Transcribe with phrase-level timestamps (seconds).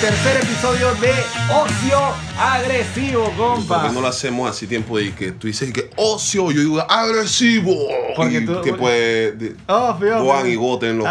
[0.00, 1.12] tercer episodio de
[1.50, 2.14] Ocio
[2.58, 3.80] Agresivo, compa.
[3.82, 6.80] ¿Por qué no lo hacemos así tiempo de que tú dices que ocio, yo digo
[6.80, 7.74] agresivo?
[8.16, 10.52] Porque y tú- que pues de- Oh, fío, Gohan fío.
[10.52, 11.08] y Goten, los.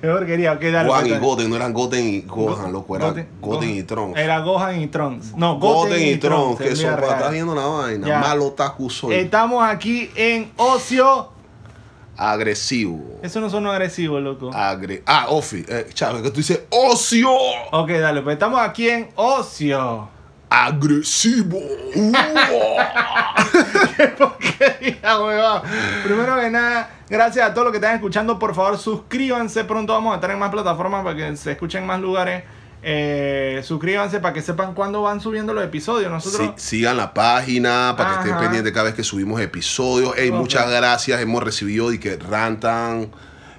[0.00, 0.88] Qué porquería, ok, dale.
[0.88, 1.26] Gohan y cuéntame.
[1.26, 3.82] Goten, no eran Goten y Gohan, loco, era Goten- Goten y.
[3.82, 4.18] Trunks.
[4.18, 5.36] Era Gohan y Trunks.
[5.36, 8.06] No, Goten y Trunks, que eso estás viendo una vaina.
[8.06, 8.18] Ya.
[8.20, 8.54] Malo
[8.88, 9.14] soy.
[9.16, 11.30] Estamos aquí en Ocio.
[12.20, 13.18] Agresivo.
[13.22, 14.50] Eso no son agresivos, loco.
[14.52, 17.30] Agre ah, Ofi, eh, que tú dices ocio.
[17.72, 20.10] Ok, dale, pues estamos aquí en Ocio.
[20.50, 21.58] Agresivo.
[21.96, 22.12] Uh.
[23.96, 25.62] ¿Qué porquería, huevón?
[26.04, 28.38] Primero que nada, gracias a todos los que están escuchando.
[28.38, 29.64] Por favor, suscríbanse.
[29.64, 32.44] Pronto vamos a estar en más plataformas para que se escuchen en más lugares.
[32.82, 36.10] Eh, suscríbanse para que sepan cuándo van subiendo los episodios.
[36.10, 36.52] Nosotros.
[36.56, 40.16] Sí, sigan la página para que estén pendientes cada vez que subimos episodios.
[40.16, 40.36] Ey, Ok.
[40.36, 41.20] muchas gracias.
[41.20, 43.10] Hemos recibido y que rantan.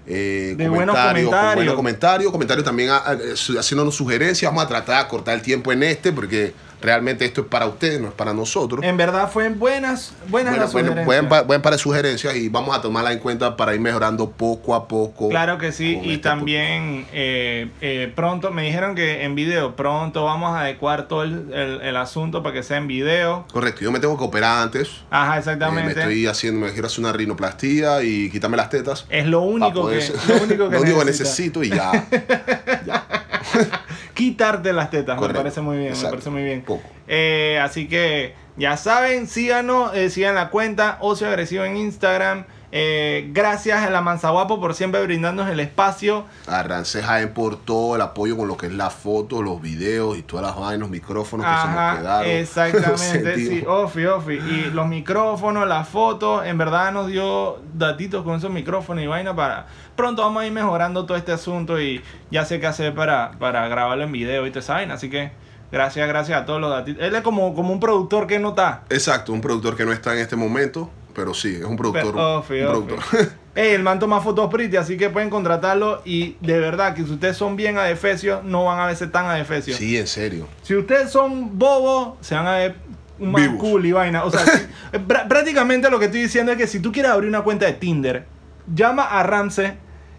[0.08, 1.56] Eh, De buenos comentarios, comentarios.
[1.56, 4.52] buenos comentarios, comentarios también ah, su- haciéndonos sugerencias.
[4.52, 8.00] Vamos a tratar de cortar el tiempo en este porque realmente esto es para ustedes,
[8.02, 8.84] no es para nosotros.
[8.84, 11.30] En verdad fue buenas, buenas Bueno, las bueno, sugerencias.
[11.30, 14.76] buen, buen par de sugerencias y vamos a tomarla en cuenta para ir mejorando poco
[14.76, 15.30] a poco.
[15.30, 20.24] Claro que sí, y este también eh, eh, pronto, me dijeron que en video, pronto
[20.26, 23.46] vamos a adecuar todo el, el- el asunto para que sea en video.
[23.52, 24.90] Correcto, yo me tengo que operar antes.
[25.10, 26.00] Ajá, Eh, me exactamente.
[26.00, 29.06] estoy haciendo, me quiero hacer una rinoplastía y quitarme las tetas.
[29.10, 32.08] Es lo único poder que, lo único que, lo único que necesito y ya.
[34.14, 35.40] Quitarte las tetas, Correcto.
[35.40, 36.62] me parece muy bien, me parece muy bien.
[36.62, 36.84] Poco.
[37.08, 42.46] Eh, así que ya saben, síganos, eh, sigan la cuenta Ocio Agresivo en Instagram.
[42.74, 46.26] Eh, gracias a la Manzaguapo por siempre brindarnos el espacio.
[46.48, 50.18] A Rancés Jaén por todo el apoyo con lo que es la foto, los videos
[50.18, 52.30] y todas las vainas, los micrófonos que se nos quedaron.
[52.32, 53.64] Exactamente, sí.
[53.68, 54.34] Ofi, Ofi.
[54.34, 59.36] Y los micrófonos, las fotos, en verdad nos dio datitos con esos micrófonos y vaina
[59.36, 59.68] para...
[59.96, 62.02] Pronto vamos a ir mejorando todo este asunto y
[62.32, 64.94] ya sé qué hacer para, para grabarlo en video y esa vaina.
[64.94, 65.32] Así que
[65.72, 67.04] gracias, gracias a todos los datitos.
[67.04, 68.84] Él es como, como un productor que no está.
[68.90, 72.12] Exacto, un productor que no está en este momento, pero sí, es un productor.
[72.14, 72.84] Pero, Ofi, un Ofi.
[72.88, 73.32] productor.
[73.56, 76.02] Ey, el man toma fotos pretty, así que pueden contratarlo.
[76.06, 79.78] Y de verdad que si ustedes son bien adefesios, no van a verse tan adefesios.
[79.78, 80.48] sí, en serio.
[80.64, 82.76] Si ustedes son bobos, se van a ver
[83.20, 84.24] un man cool y vaina.
[84.24, 84.52] O sea, si-
[84.94, 87.66] eh, prá- prácticamente lo que estoy diciendo es que si tú quieres abrir una cuenta
[87.66, 88.26] de Tinder,
[88.74, 89.74] llama a Ramsey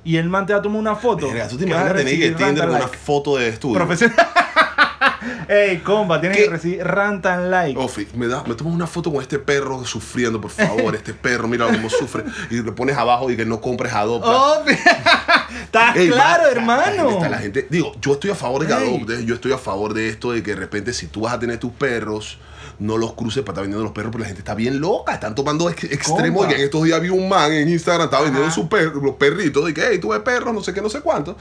[0.04, 1.26] y el man te va a tomar una foto.
[1.28, 2.96] Verga, ¿Tú te imaginas tener que Tinder una like.
[2.98, 3.76] foto de estudio?
[3.76, 4.16] Profesional.
[5.48, 6.44] Ey, compa, tienes ¿Qué?
[6.44, 7.78] que recibir rant and like.
[7.78, 10.94] Ofi, me, da, me tomas una foto con este perro sufriendo, por favor.
[10.94, 12.24] este perro, mira cómo sufre.
[12.50, 14.28] Y le pones abajo y que no compres adopta.
[14.30, 14.64] Oh,
[15.64, 16.82] Estás Ey, claro, va, hermano.
[16.82, 19.52] La gente, está- la gente- digo, yo estoy a favor de que adoptes, yo estoy
[19.52, 22.38] a favor de esto de que de repente si tú vas a tener tus perros,
[22.78, 25.34] no los cruces para estar vendiendo los perros, porque la gente está bien loca, están
[25.34, 26.48] tomando ex- extremos.
[26.50, 29.68] Y en estos días vi un man en Instagram, estaba vendiendo sus per- los perritos,
[29.70, 31.36] y que, hey, tú ves perros, no sé qué, no sé cuánto.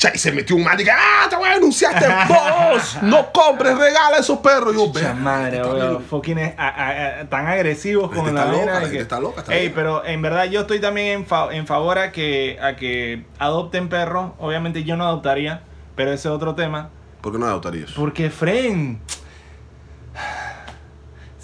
[0.00, 2.96] Cha, Y se metió un man y que, ah, te voy a denunciar este boss,
[3.02, 4.72] no compres, regala esos perros.
[4.72, 6.08] Y yo, "Verga, madre, está weón, bien".
[6.08, 9.20] fucking es- a- a- a- tan agresivos La con la loca, la gente que- está
[9.20, 12.58] loca, está Ey, pero en verdad yo estoy también en, fa- en favor a que,
[12.62, 14.30] a que adopten perros.
[14.38, 15.64] Obviamente yo no adoptaría,
[15.96, 16.88] pero ese es otro tema.
[17.20, 17.90] ¿Por qué no adoptarías?
[17.90, 19.00] Porque, Fren,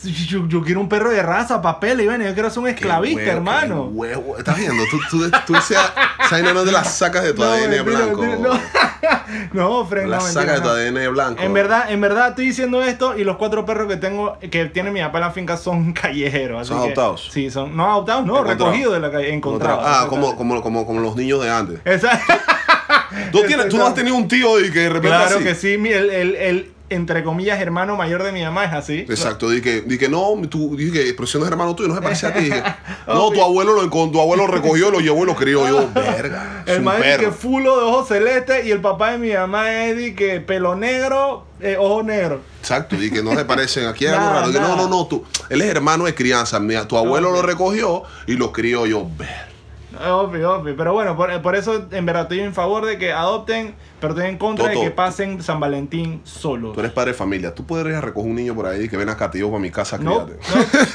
[0.04, 3.16] yo, yo quiero un perro de raza, papel, y bueno, yo quiero ser un esclavista,
[3.20, 3.84] huevo, hermano.
[3.92, 4.38] huevo.
[4.38, 5.92] Estás viendo, tú, tú, tú esa
[6.24, 8.22] esa no te la sacas de tu ADN mentira, blanco.
[8.22, 8.60] mentira, no.
[9.52, 10.68] no, Fren, la no, sacas de tu.
[10.68, 11.42] ADN blanco.
[11.42, 14.90] En verdad, en verdad estoy diciendo esto y los cuatro perros que tengo, que tiene
[14.90, 16.60] mi papá en la finca son callejeros.
[16.60, 17.28] así ¿Son que- adoptados?
[17.32, 19.82] Sí, son, no adoptados, no, recogidos de la calle, encontrados.
[19.86, 21.80] Ah, como, como, como, como los niños de antes.
[21.84, 22.20] Esa-
[23.32, 25.44] ¿Tú, tienes, tú no has tenido un tío y que de repente claro así?
[25.44, 29.00] que sí, el, el, el, entre comillas, hermano mayor de mi mamá es así.
[29.00, 31.88] Exacto, di que, di que no, tú, dije que pero si no es hermano tuyo,
[31.88, 32.44] no se parece a ti.
[32.44, 32.62] Dije,
[33.06, 35.66] no, tu abuelo lo tu abuelo recogió, lo llevó y lo crió.
[35.66, 39.84] Yo, verga, El es que fulo de ojos celestes y el papá de mi mamá
[39.84, 42.40] es que pelo negro, eh, ojo negro.
[42.60, 43.86] Exacto, di que no se parecen.
[43.86, 44.48] Aquí hay algo raro.
[44.48, 46.60] No, no, no, tú, él es hermano de crianza.
[46.60, 48.86] mía, tu abuelo lo recogió y lo crió.
[48.86, 49.45] Yo, verga.
[50.10, 50.76] Obvio, obvio.
[50.76, 54.28] Pero bueno, por, por eso en verdad estoy en favor de que adopten, pero estoy
[54.28, 54.78] en contra Toto.
[54.80, 56.74] de que pasen San Valentín solos.
[56.74, 57.54] Tú eres padre de familia.
[57.54, 59.98] Tú podrías recoger un niño por ahí que ven acá, te llevo para mi casa,
[59.98, 60.40] No, críate.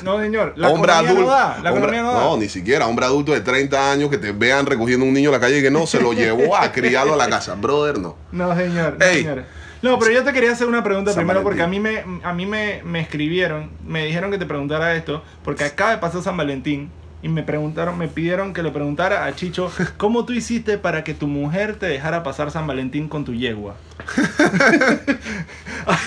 [0.03, 0.53] no, no, señor.
[0.56, 1.21] La hombre adulto.
[1.21, 1.59] no da.
[1.63, 2.19] La hombre- economía no da.
[2.25, 2.88] no, ni siquiera.
[2.88, 5.62] Hombre adulto de 30 años que te vean recogiendo un niño en la calle y
[5.62, 7.56] que no, se lo llevó a criarlo a la casa.
[7.56, 8.15] Brother, no.
[8.31, 8.97] No, señor.
[9.00, 9.44] No, Ey, señor.
[9.81, 12.33] No, pero yo te quería hacer una pregunta San primero porque a mí, me, a
[12.33, 16.38] mí me, me escribieron, me dijeron que te preguntara esto, porque acaba de pasar San
[16.38, 16.92] Valentín
[17.23, 21.13] y me preguntaron, me pidieron que le preguntara a Chicho, ¿cómo tú hiciste para que
[21.13, 23.75] tu mujer te dejara pasar San Valentín con tu yegua?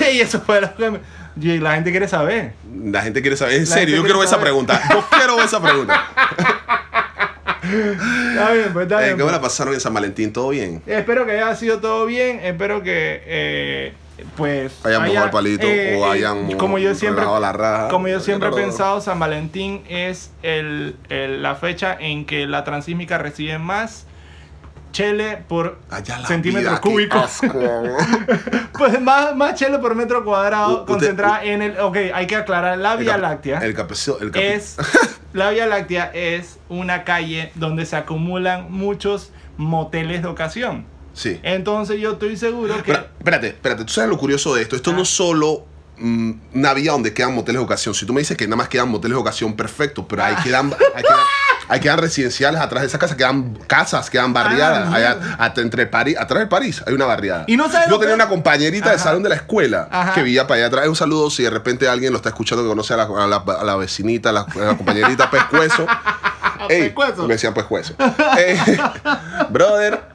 [0.00, 1.00] Ay, eso fue lo que me-
[1.40, 2.52] y la gente quiere saber.
[2.84, 3.54] La gente quiere saber.
[3.56, 4.80] En La serio, yo quiero ver esa pregunta.
[4.90, 6.04] Yo quiero ver esa pregunta.
[7.64, 9.16] Está bien, pues está Eh, bien.
[9.16, 9.32] ¿Qué me pues.
[9.32, 10.32] la pasaron en San Valentín?
[10.32, 10.82] ¿Todo bien?
[10.86, 12.40] Espero que haya sido todo bien.
[12.42, 13.92] Espero que, eh,
[14.36, 14.84] pues.
[14.84, 17.88] Hayan haya- mojado el palito eh, o eh, hayan mo- como yo siempre, la raja.
[17.88, 22.64] como yo siempre he pensado, San Valentín es el, el- la fecha en que la
[22.64, 24.06] transísmica recibe más
[24.92, 27.18] chele por la centímetro cúbico.
[27.18, 27.48] asco.
[28.78, 31.78] Pues más, más chele por metro cuadrado U- concentrada en el.
[31.80, 32.76] Ok, hay que aclarar.
[32.78, 34.76] La Vía Láctea El capecio- el capi- es.
[35.32, 40.86] La Vía Láctea es una calle donde se acumulan muchos moteles de ocasión.
[41.14, 41.40] Sí.
[41.42, 42.92] Entonces yo estoy seguro que...
[42.92, 43.84] Espera, espérate, espérate.
[43.84, 44.76] ¿Tú sabes lo curioso de esto?
[44.76, 44.94] Esto Ah.
[44.94, 45.64] no es solo
[45.96, 47.94] mm, una vía donde quedan moteles de ocasión.
[47.94, 50.06] Si tú me dices que nada más quedan moteles de ocasión, perfecto.
[50.08, 50.26] Pero Ah.
[50.26, 51.18] ahí quedan, ahí quedan,
[51.68, 54.88] ahí quedan residenciales atrás de esa casa, quedan casas, quedan barriadas.
[54.90, 57.44] Ah, Allá, hasta entre París, atrás de París hay una barriada.
[57.46, 59.04] Y no sabes Yo tenía que- una compañerita de Ajá.
[59.04, 60.14] salón de la escuela Ajá.
[60.14, 60.88] que vivía para allá atrás.
[60.88, 63.36] Un saludo si de repente alguien lo está escuchando que conoce a la, a la-
[63.60, 65.86] a la vecinita, a la, a la compañerita Pescuezo.
[66.68, 67.22] Ey, Pescuezo.
[67.28, 67.94] Me decían Pescuezo.
[68.36, 68.58] Eh,
[69.50, 70.13] brother.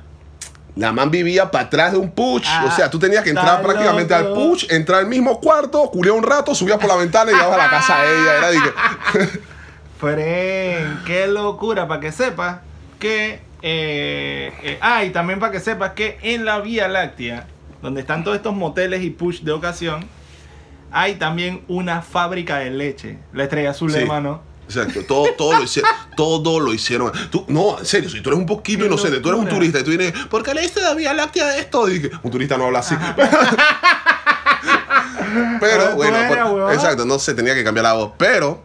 [0.80, 2.46] La man vivía para atrás de un push.
[2.48, 6.16] Ah, o sea, tú tenías que entrar prácticamente al push, entrar al mismo cuarto, culiar
[6.16, 8.38] un rato, subías por la ventana y llegabas a la casa de ella.
[8.38, 9.40] Era que-
[10.00, 12.60] Fren, qué locura, para que sepas
[13.00, 13.42] que...
[13.62, 17.46] Eh, eh, ah, y también para que sepas que en la Vía Láctea,
[17.82, 20.06] donde están todos estos moteles y push de ocasión,
[20.92, 23.18] hay también una fábrica de leche.
[23.34, 24.00] La estrella azul, Sí.
[24.00, 24.42] hermano.
[24.70, 27.12] Exacto, todo, todo, lo hicieron, todo lo hicieron.
[27.32, 29.58] Tú, no, en serio, si tú eres un poquito Qué inocente, tú eres un locura.
[29.60, 31.90] turista y tú vienes, ¿por qué leíste la Vía Láctea esto?
[31.90, 32.96] Y que un turista no habla así.
[35.60, 36.74] Pero bueno, por- huevón.
[36.74, 38.12] exacto, no sé, tenía que cambiar la voz.
[38.18, 38.64] Pero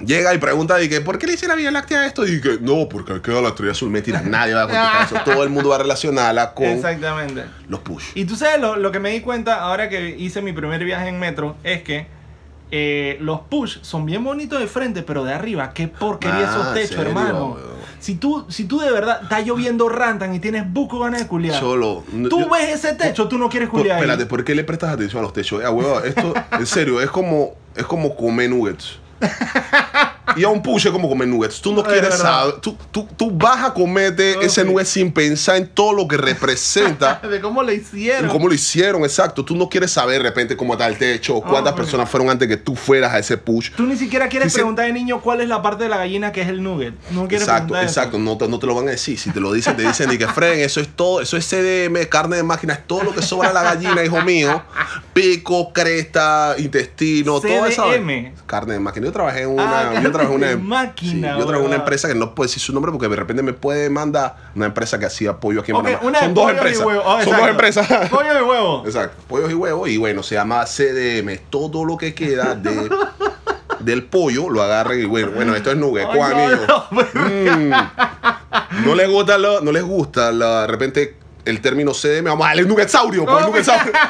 [0.00, 2.26] llega y pregunta, y que, ¿por qué le hice la Vía Láctea a esto?
[2.26, 3.90] Y que, no, porque queda la estrella azul.
[3.90, 5.16] Mentira, nadie va a contestar eso.
[5.30, 7.44] Todo el mundo va a relacionarla con Exactamente.
[7.68, 8.04] los push.
[8.14, 11.08] Y tú sabes, lo, lo que me di cuenta ahora que hice mi primer viaje
[11.08, 12.06] en metro es que
[12.70, 16.66] eh, los push son bien bonitos de frente, pero de arriba, qué porquería Ah, esos
[16.68, 17.56] ¿en techos, serio, hermano.
[18.00, 21.58] Si tú, si tú de verdad está lloviendo rantan y tienes buco ganas de culiar,
[21.58, 22.04] Solo.
[22.28, 23.98] tú yo- ves ese techo, tú no quieres culiar.
[23.98, 25.62] espérate, ¿por qué le prestas atención a los techos?
[25.62, 28.98] Eh, esto, en serio, es como, es como comer nuggets.
[30.34, 31.60] Y a un push es como comer nuggets.
[31.60, 32.54] Tú no Es quieres saber.
[32.60, 37.20] Tú, tú, tú vas a comerte ese nugget sin pensar en todo lo que representa.
[37.30, 38.30] de cómo le hicieron.
[38.30, 39.44] cómo lo hicieron, exacto.
[39.44, 41.78] Tú no quieres saber de repente cómo está el techo, cuántas ok.
[41.78, 43.70] personas fueron antes que tú fueras a ese push.
[43.76, 46.42] Tú ni siquiera quieres preguntar de niño cuál es la parte de la gallina que
[46.42, 46.94] es el nugget.
[47.10, 48.18] No quieres Exacto, preguntar exacto.
[48.18, 49.18] No te, no te lo van a decir.
[49.18, 52.06] Si te lo dicen, te dicen y que Fren, eso es todo, eso es CDM,
[52.08, 54.62] carne de máquina, es todo lo que sobra la gallina, hijo mío.
[55.12, 57.86] Pico, cresta, intestino, todo eso.
[58.46, 59.06] Carne de máquina.
[59.06, 59.90] Yo trabajé en una.
[59.90, 60.56] Ah, trabajé en una.
[60.68, 63.16] máquina, sí, yo trabajé en una empresa que no puedo decir su nombre porque de
[63.16, 66.18] repente me puede demandar una empresa que hacía pollo aquí en Ok, Panamá.
[66.20, 66.84] Son dos empresas.
[66.86, 67.02] huevo.
[67.06, 67.86] Ah, Son dos empresas.
[68.10, 68.82] Pollo y huevo.
[68.86, 69.88] Exacto, pollos y huevos.
[69.88, 71.38] Y bueno, se llama CDM.
[71.50, 72.88] Todo lo que queda de,
[73.80, 76.66] del pollo lo agarran y bueno, bueno, esto es nugget, Juanillo.
[76.66, 78.84] no, no, Mm.
[78.84, 82.24] No les gusta, lo- no les gusta la- de repente el término CDM.
[82.24, 83.92] Vamos a darle nuggetsaurio, pues, No, nuggetsaurio.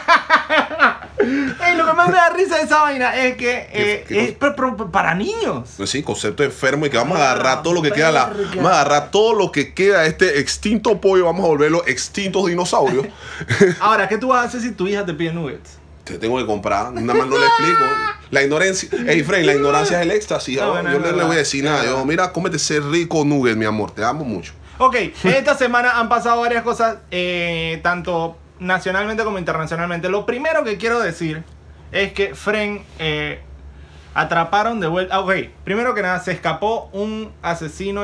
[1.18, 4.36] Ey, lo que más me da risa de esa vaina es que eh, qué es
[4.92, 5.70] para niños.
[5.76, 8.26] Pues sí, concepto enfermo y que vamos a Ah, agarrar todo lo que queda, la,
[8.26, 8.50] verga.
[8.56, 12.46] vamos a agarrar todo lo que queda de este extinto pollo, vamos a volverlo extintos
[12.46, 13.06] dinosaurios.
[13.80, 15.78] Ahora, ¿qué tú vas a hacer si tu hija te pide nuggets?
[16.04, 17.80] Te tengo que comprar, nada más no le explico.
[18.30, 20.56] La ignorancia, hey Frey, la ignorancia es el éxtasis.
[20.58, 21.84] No, yo no le voy a decir nada.
[21.84, 24.52] Yo, mira, cómete ese rico nugget, mi amor, te amo mucho.
[24.78, 30.08] Ok, esta semana han pasado varias cosas, eh, tanto nacionalmente como internacionalmente.
[30.08, 31.44] Lo primero que quiero decir
[31.92, 33.40] es que Fren eh,
[34.14, 35.14] atraparon de vuelta.
[35.16, 35.32] ah, Ok,
[35.64, 38.02] primero que nada, se escapó un asesino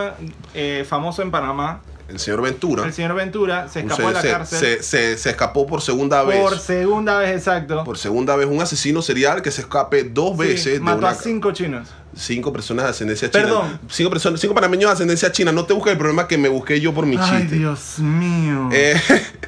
[0.54, 1.82] eh, famoso en Panamá.
[2.09, 5.16] El señor Ventura El señor Ventura se escapó se, de la se- cárcel se- se-
[5.18, 6.40] se escapó por segunda vez.
[6.40, 7.85] por segunda vez, exacto.
[7.85, 11.11] Por segunda vez, un asesino serial que se escape dos Sí, veces de mató una,
[11.11, 11.88] a cinco chinos.
[12.14, 13.44] cinco personas de ascendencia china.
[13.44, 13.80] Perdón.
[13.88, 15.52] Cinco, personas, cinco panameños de ascendencia china.
[15.52, 17.56] No te busques el problema que me busqué yo por mi Ay, chiste.
[17.56, 18.68] Dios mío.
[18.73, 19.00] Eh,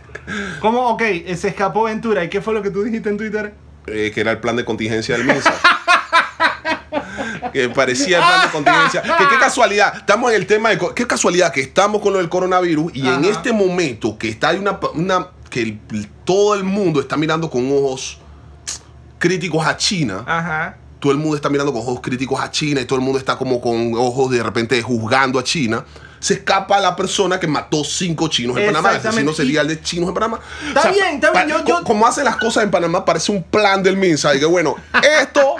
[0.60, 0.88] ¿Cómo?
[0.88, 2.24] Ok, eh, se escapó Ventura.
[2.24, 3.52] ¿Y qué fue lo que tú dijiste en Twitter?
[3.86, 5.52] eh, que era el plan de contingencia del MINSA.
[7.54, 9.02] que parecía el plan de contingencia.
[9.18, 10.78] Que qué casualidad, estamos en el tema de...
[10.94, 14.58] Qué casualidad que estamos con lo del coronavirus y en este momento que está hay
[14.58, 14.78] una...
[14.92, 15.80] una que el-
[16.24, 18.18] todo el mundo está mirando con ojos
[19.18, 20.22] críticos a China.
[20.26, 20.76] Ajá.
[21.00, 23.36] todo el mundo está mirando con ojos críticos a China y todo el mundo está
[23.36, 25.84] como con ojos de repente juzgando a China.
[26.18, 28.92] se escapa la persona que mató cinco chinos en Panamá.
[28.92, 30.40] El asesino serial de chinos en Panamá.
[30.66, 33.42] Está bien, está bien, yo- yo- co- Como hacen las cosas en Panamá, parece un
[33.42, 34.34] plan del MINSA.
[34.34, 34.74] Y que bueno,
[35.20, 35.56] esto.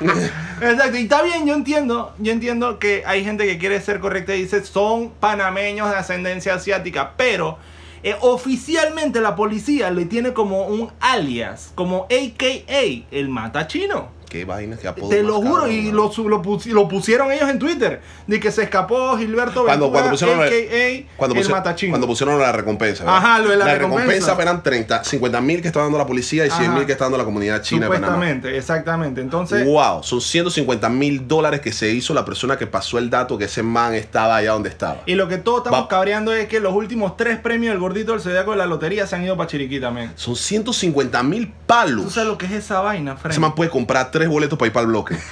[0.60, 4.34] Exacto, y está bien, yo entiendo, yo entiendo que hay gente que quiere ser correcta
[4.34, 7.56] y dice son panameños de ascendencia asiática, pero
[8.02, 14.19] eh, oficialmente la policía le tiene como un alias, como AKA, el mata chino.
[14.30, 15.08] Qué vaina, qué apodo.
[15.10, 18.62] Te lo juro, y lo, lo, pus- lo pusieron ellos en Twitter, de que se
[18.62, 23.04] escapó Gilberto Cuando, Ventura, cuando pusieron, la- AKA, cuando, el pusieron, cuando pusieron la recompensa.
[23.04, 23.18] ¿verdad?
[23.18, 24.36] Ajá, lo de la recompensa.
[24.40, 27.18] eran 30, 50 mil que está dando la policía y 100 mil que está dando
[27.18, 27.86] la comunidad china.
[27.86, 29.20] Supuestamente, exactamente.
[29.20, 33.36] Entonces, Wow, son 150 mil dólares que se hizo la persona que pasó el dato
[33.36, 34.98] que ese man estaba allá donde estaba.
[35.06, 38.12] y lo que todos estamos Va- cabreando es que los últimos tres premios del gordito
[38.12, 40.12] del zodiaco de la lotería se han ido para Chiriquí también.
[40.14, 42.12] Son 150 mil ¿Tú palos.
[42.12, 43.32] sabes lo que es esa vaina, Frank?
[43.32, 45.16] Ese man puede comprar tres boletos para ir para el bloque.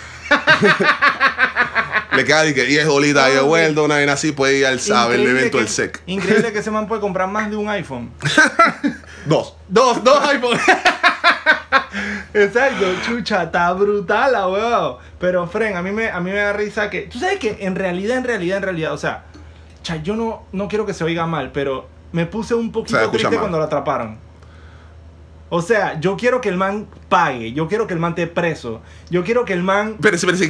[2.12, 4.80] Le queda de que 10 dolitas ahí de vuelta, una vaina así, puede ir al
[4.80, 6.02] sabe, el evento del SEC.
[6.06, 8.10] Increíble que ese man puede comprar más de un iPhone.
[9.26, 9.54] Dos.
[9.68, 10.60] Dos, dos iPhones.
[12.34, 14.96] Exacto, chucha, está brutal la huevón.
[15.18, 17.02] Pero, Fren, a mí, me, a mí me da risa que.
[17.02, 19.24] Tú sabes que en realidad, en realidad, en realidad, o sea,
[19.82, 23.30] cha, yo no, no quiero que se oiga mal, pero me puse un poquito triste
[23.30, 23.38] mal.
[23.40, 24.18] cuando lo atraparon.
[25.50, 28.82] O sea, yo quiero que el man pague, yo quiero que el man esté preso,
[29.08, 29.96] yo quiero que el man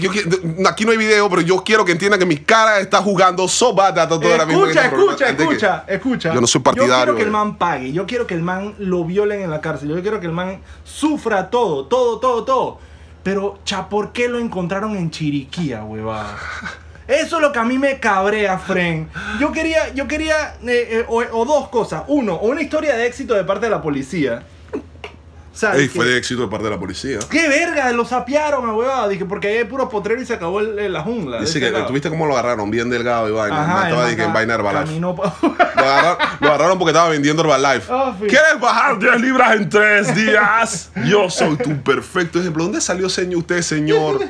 [0.01, 0.29] yo quiero-
[0.69, 3.73] aquí no hay video, pero yo quiero que entienda que mi cara está jugando so
[3.73, 6.35] bad that todo ahora mismo en Escucha, este escucha, escucha, escucha.
[6.35, 7.93] Yo no soy partidario, Yo quiero que el man pague.
[7.93, 9.89] Yo quiero que el man lo violen en la cárcel.
[9.89, 12.79] Yo quiero que el man sufra todo, todo, todo, todo.
[13.23, 16.37] Pero, cha, ¿por qué lo encontraron en Chiriquía, huevada?
[17.07, 19.09] Eso es lo que a mí me cabrea, Fren.
[19.39, 22.03] Yo quería, yo quería, eh, eh, o, o dos cosas.
[22.09, 24.43] Uno, o una historia de éxito de parte de la policía.
[25.75, 27.19] Ey, fue de éxito de parte de la policía.
[27.29, 27.91] ¡Qué verga!
[27.91, 29.09] Lo sapearon a huevada.
[29.09, 31.41] Dije, porque ahí hay puro potrero y se acabó el- la jungla.
[31.41, 33.65] Dice que tuviste cómo lo agarraron, bien delgado y vaina.
[33.65, 35.01] Ajá, el estaba que en vaina Herbalife.
[35.01, 37.87] Lo agarraron, lo agarraron porque estaba vendiendo Herbalife.
[38.21, 38.27] Sí.
[38.29, 40.91] ¿Quieres bajar 10 libras en 3 días?
[41.07, 42.63] Yo soy tu perfecto ejemplo.
[42.65, 44.21] ¿Dónde salió señor, usted, señor?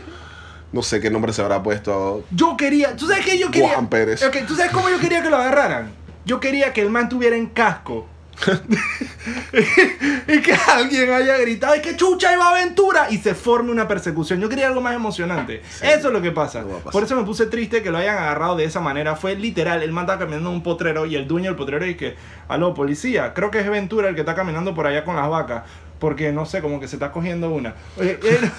[0.73, 2.25] No sé qué nombre se habrá puesto.
[2.31, 3.71] Yo quería, ¿tú sabes qué yo quería?
[3.75, 4.23] Juan Pérez.
[4.23, 5.91] Ok, ¿tú sabes cómo yo quería que lo agarraran?
[6.25, 8.07] Yo quería que el man tuviera en casco.
[10.29, 13.09] y que alguien haya gritado, ¡ay, que chucha iba aventura!
[13.11, 14.41] Y se forme una persecución.
[14.41, 15.63] Yo quería algo más emocionante.
[15.83, 16.63] Eso es lo que pasa.
[16.63, 16.79] No.
[16.79, 19.17] Por eso me puse triste que lo hayan agarrado de esa manera.
[19.17, 22.17] Fue literal, el man estaba caminando un potrero y el dueño del potrero dice que,
[22.49, 25.65] aló, policía, creo que es Ventura el que está caminando por allá con las vacas.
[25.99, 27.75] Porque no sé, como que se está cogiendo una.
[27.99, 28.51] Oye, él-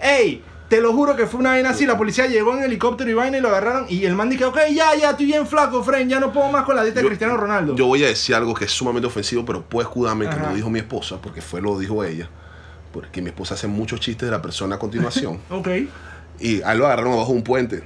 [0.00, 0.44] ¡Ey!
[0.70, 1.84] Te lo juro que fue una vaina así.
[1.84, 3.86] La policía llegó en helicóptero y vaina y lo agarraron.
[3.88, 6.08] Y el man dijo, ok, ya, ya, estoy bien flaco, friend.
[6.08, 7.74] Ya no puedo más con la dieta de Cristiano Ronaldo.
[7.74, 10.70] Yo voy a decir algo que es sumamente ofensivo, pero puedo escudarme que lo dijo
[10.70, 12.30] mi esposa, porque fue lo dijo ella.
[12.92, 15.40] Porque mi esposa hace muchos chistes de la persona a continuación.
[15.50, 15.68] ok.
[16.38, 17.82] y a él lo agarraron abajo de un puente.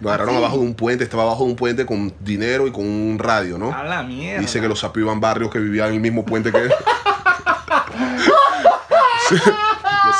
[0.00, 0.44] Lo agarraron ¿Ah, sí?
[0.44, 3.58] abajo de un puente, estaba abajo de un puente con dinero y con un radio,
[3.58, 3.74] ¿no?
[3.74, 4.40] A la mierda.
[4.40, 6.72] Dice que los sapios iban barrios que vivían en el mismo puente que él.
[9.28, 9.36] Sí.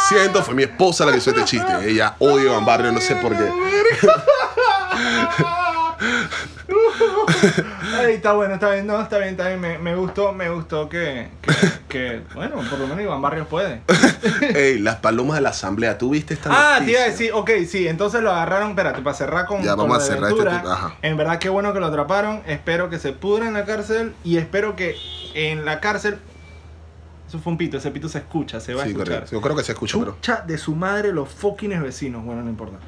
[0.08, 1.72] Siento, fue mi esposa la que hizo este chiste.
[1.90, 3.50] Ella odia Iván Barrio, no sé por qué.
[7.98, 9.60] Ay, está bueno, está bien, no, está bien, está bien.
[9.60, 11.52] Me, me gustó, me gustó que, que,
[11.88, 13.80] que, bueno, por lo menos Iván Barrios puede.
[14.54, 16.92] Ey, las palomas de la asamblea, ¿tú viste esta Ah, te noticia?
[16.98, 20.02] iba a decir, ok, sí, entonces lo agarraron, espérate, para cerrar con, Ya, con vamos
[20.02, 20.94] a cerrar este tipo, ajá.
[21.02, 22.42] En verdad, qué bueno que lo atraparon.
[22.46, 24.96] Espero que se pudra en la cárcel y espero que
[25.34, 26.18] en la cárcel.
[27.28, 29.14] Eso fue un pito, ese pito se escucha, se va a Sí, escuchar.
[29.14, 29.32] correcto.
[29.32, 30.12] Yo creo que se escucha, pero.
[30.14, 32.24] Chucha de su madre los fucking vecinos.
[32.24, 32.78] Bueno, no importa.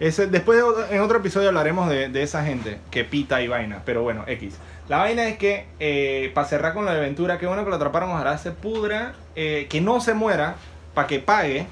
[0.00, 3.82] Ese, después de en otro episodio hablaremos de, de esa gente que pita y vaina.
[3.84, 4.54] Pero bueno, X.
[4.88, 7.76] La vaina es que, eh, para cerrar con la de Ventura, qué bueno que lo
[7.76, 10.54] atraparon, ojalá se pudra, eh, que no se muera,
[10.94, 11.66] para que pague.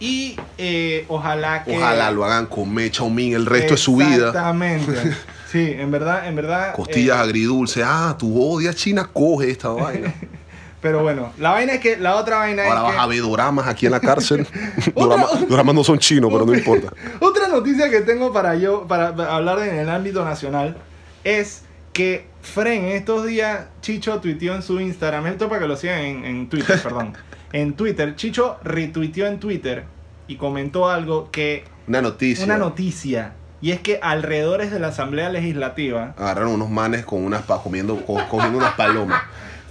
[0.00, 1.76] Y eh, ojalá que...
[1.76, 4.28] Ojalá lo hagan con mecha o min el resto de su vida.
[4.28, 5.14] Exactamente.
[5.50, 6.74] Sí, en verdad, en verdad.
[6.74, 7.82] Costillas eh, agridulces.
[7.84, 10.14] Ah, tú odias China, coge esta vaina.
[10.80, 12.98] pero bueno, la vaina es que, la otra vaina Ahora es vas que...
[13.00, 14.46] a ver doramas aquí en la cárcel.
[14.94, 16.92] Doramas, doramas no son chinos, pero no importa.
[17.20, 20.76] Otra noticia que tengo para yo, para para hablar en el ámbito nacional,
[21.24, 25.76] es que Fren en estos días, Chicho tuiteó en su Instagram, esto para que lo
[25.76, 27.12] sigan en, en Twitter, perdón.
[27.52, 29.84] En Twitter, Chicho retuiteó en Twitter
[30.28, 32.44] y comentó algo que, Una noticia.
[32.44, 37.42] una noticia, y es que alrededores de la Asamblea Legislativa, Agarraron unos manes con unas
[37.42, 39.20] pa- comiendo, co- cogiendo unas palomas.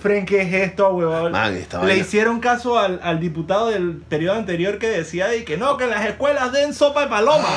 [0.02, 1.34] Fren, ¿qué es esto, huevón?
[1.34, 2.02] Man, esta Le vaina.
[2.02, 5.90] hicieron caso al, al diputado del periodo anterior que decía de que no, que en
[5.90, 7.48] las escuelas den sopa de paloma.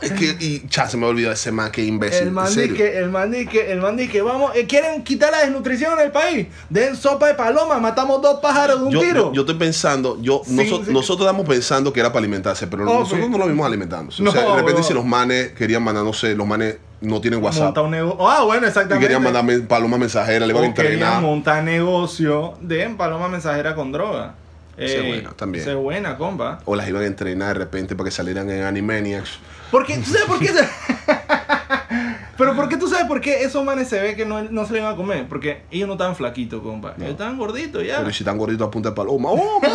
[0.00, 2.28] Es que, y cha, se me olvidó ese man, que imbécil.
[2.28, 2.74] El man serio.
[2.74, 6.10] que, el man que, el man que vamos, eh, quieren quitar la desnutrición en el
[6.10, 6.46] país.
[6.70, 9.14] Den sopa de paloma, matamos dos pájaros de un Yo, tiro.
[9.26, 10.90] yo, yo estoy pensando, yo, Sí, noso- sí.
[10.92, 14.22] nosotros estamos pensando que era para alimentarse, pero nosotros no lo vimos alimentándose.
[14.22, 17.20] No, o sea, de repente si los manes querían mandar, no sé, los manes no
[17.20, 17.64] tienen WhatsApp.
[17.64, 18.28] montar un negocio.
[18.28, 19.06] Ah, bueno, Y exactamente.
[19.06, 21.22] querían mandarme palomas mensajeras, le iban a entrenar.
[21.22, 24.34] montar negocio de paloma mensajera con droga.
[24.76, 25.68] Es Eh, buena, también.
[25.68, 26.60] es buena, compa.
[26.64, 29.38] O las iban a entrenar de repente para que salieran en Animaniacs.
[29.70, 30.48] Porque, ¿tú sabes por qué?
[30.48, 30.68] se-
[32.38, 34.72] Pero ¿por qué tú sabes por qué esos manes se ve que no, no se
[34.72, 35.26] le iban a comer?
[35.28, 36.94] Porque ellos no estaban flaquitos, compa.
[36.96, 37.98] Ellos estaban gorditos ya.
[37.98, 39.28] Pero si están gorditos a punta de paloma.
[39.32, 39.70] ¡Hombre!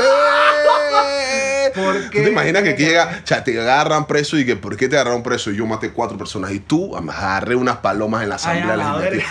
[1.75, 2.21] ¿Por ¿Tú qué?
[2.21, 4.95] te imaginas que aquí llega, o sea, te agarran preso y que ¿por qué te
[4.95, 5.51] agarraron preso?
[5.51, 8.93] Y yo maté cuatro personas y tú agarré unas palomas en la asamblea.
[8.95, 9.25] verga.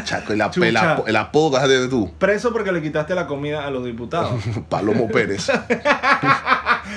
[0.04, 0.68] Chaco, el, ap- Chucha.
[0.68, 2.12] el, ap- el apodo que has de tú.
[2.18, 4.42] Preso porque le quitaste la comida a los diputados.
[4.68, 5.48] Palomo Pérez.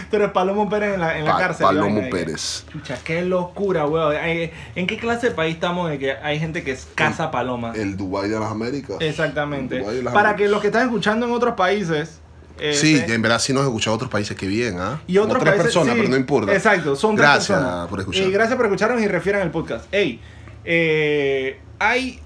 [0.10, 1.66] Pero es Palomo Pérez en la, en la Pa- cárcel.
[1.66, 2.66] Palomo Pérez.
[2.72, 4.16] Chucha, qué locura, weón.
[4.16, 7.78] Ay, ¿En qué clase de país estamos de que hay gente que es caza palomas?
[7.78, 8.98] El Dubai de las Américas.
[9.02, 9.80] Exactamente.
[9.80, 10.48] Dubái de las Para Américas.
[10.48, 12.20] que los que están escuchando en otros países.
[12.60, 15.02] Eh, Sí, se- en verdad sí nos escuchado otros países que bien, ¿ah?
[15.08, 16.54] Y otros tres países, personas, sí, pero no importa.
[16.54, 17.88] Exacto, son tres Gracias personas.
[17.88, 18.24] por escuchar.
[18.28, 19.86] Y gracias por escucharnos y refieran el podcast.
[19.94, 20.20] Ey,
[20.66, 22.20] eh, hay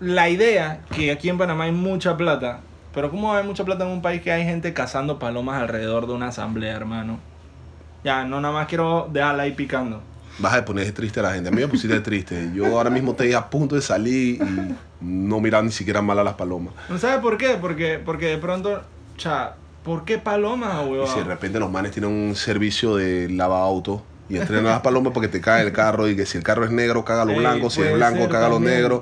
[0.00, 2.60] la idea que aquí en Panamá hay mucha plata.
[2.94, 6.12] Pero ¿cómo hay mucha plata en un país que hay gente cazando palomas alrededor de
[6.12, 7.18] una asamblea, hermano?
[8.04, 10.02] Ya, no nada más quiero dejarla ahí picando.
[10.38, 11.48] Vas a poner triste a la gente.
[11.48, 12.50] A mí me pusiste triste.
[12.54, 16.24] Yo ahora mismo estoy a punto de salir y no mirar ni siquiera mal a
[16.24, 16.74] las palomas.
[16.90, 17.56] ¿No sabes por qué?
[17.60, 18.82] Porque, porque de pronto,
[19.22, 21.08] cha, ¿por qué palomas, Y huevón?
[21.08, 24.80] si de repente los manes tienen un servicio de lava auto y entrenan a las
[24.80, 27.34] palomas porque te cae el carro y que si el carro es negro caga los
[27.34, 28.76] Ey, blancos, si es blanco caga los también.
[28.76, 29.00] negros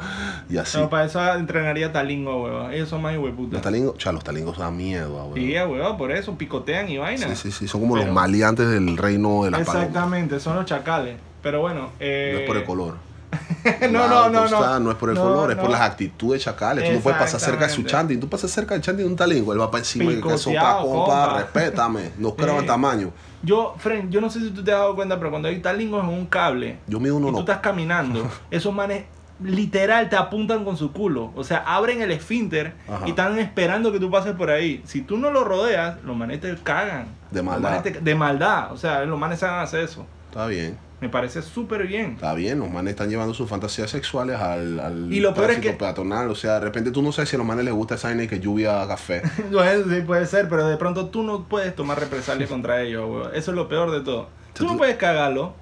[0.48, 0.76] y así.
[0.78, 2.72] No, para eso entrenaría talingo, huevón.
[2.72, 3.52] Ellos son más hueputas.
[3.54, 5.34] Los talingos, cha, los talingos dan miedo, weón.
[5.34, 7.28] Sí, huevón, por eso picotean y vaina.
[7.28, 9.88] Sí, sí, sí, son como Pero- los maleantes del reino de las palomas.
[9.88, 11.16] Exactamente, son los chacales.
[11.42, 12.30] Pero bueno, eh...
[12.34, 12.94] No es por el color.
[13.90, 14.80] no, no, no, no.
[14.80, 16.88] no es por el color, es por las actitudes chacales.
[16.88, 17.90] Tú no puedes pasar cerca de su Exactamente.
[18.14, 18.16] chanti.
[18.20, 20.78] Tú pasas cerca del chanti de un talingo, él va para encima y que sopa,
[20.82, 22.10] compa, respétame.
[22.18, 22.66] No creo en Sí.
[22.66, 23.10] tamaño.
[23.42, 26.02] Yo, Fren, yo no sé si tú te has dado cuenta, pero cuando hay talingos
[26.04, 27.38] en un cable Yo mido y uno tú no.
[27.40, 29.04] estás caminando, esos manes
[29.42, 31.32] literal te apuntan con su culo.
[31.34, 33.06] O sea, abren el esfínter Ajá.
[33.06, 34.82] y están esperando que tú pases por ahí.
[34.84, 37.06] Si tú no lo rodeas, los manes te cagan.
[37.30, 37.80] De maldad.
[37.82, 38.72] te- de maldad.
[38.72, 40.04] O sea, los manes saben hacer eso.
[40.28, 40.76] Está bien.
[41.00, 42.12] Me parece súper bien.
[42.12, 45.58] Está bien, los manes están llevando sus fantasías sexuales al, al Y lo peor es
[45.58, 46.30] que- peatonal.
[46.30, 48.38] O sea, de repente tú no sabes si a los manes les gusta esa que
[48.40, 49.22] lluvia café.
[49.50, 53.30] Bueno, sí, puede ser, pero de pronto tú no puedes tomar represalias contra ellos, weón.
[53.34, 54.28] Eso es lo peor de todo.
[54.52, 55.54] Tú no puedes cagarlo.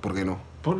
[0.00, 0.38] ¿Por qué no?
[0.62, 0.78] Por-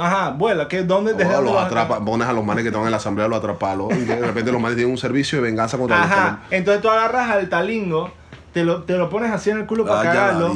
[0.00, 2.86] ajá, vuela, ¿qué, ¿dónde O dónde los a atrapa, pones a los manes que estaban
[2.86, 3.92] en la asamblea, los atrapalos.
[3.94, 6.88] Y de repente los manes tienen un servicio de venganza contra los Ajá, entonces tú
[6.88, 8.10] agarras al talingo,
[8.54, 10.54] te lo, te lo pones así en el culo para Ah, ya la cagarlo.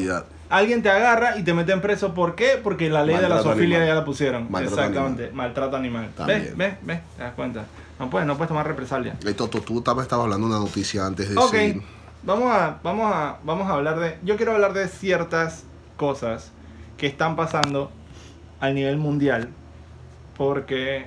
[0.50, 2.12] Alguien te agarra y te meten preso.
[2.12, 2.60] ¿Por qué?
[2.62, 4.50] Porque la ley de la zoofilia ya la pusieron.
[4.50, 6.10] Maltrato Exactamente, maltrato animal.
[6.16, 6.42] También.
[6.42, 6.56] ¿Ves?
[6.56, 6.74] ¿Ves?
[6.82, 7.00] ¿Ves?
[7.16, 7.64] ¿Te das cuenta?
[8.00, 9.14] No puedes, no puedes tomar represalia.
[9.24, 11.82] Ey, Toto, tú también estabas hablando de una noticia antes de Ok, seguir.
[12.24, 14.18] vamos a, vamos, a, vamos a hablar de...
[14.24, 15.64] Yo quiero hablar de ciertas
[15.96, 16.50] cosas
[16.96, 17.92] que están pasando
[18.58, 19.50] al nivel mundial.
[20.36, 21.06] Porque...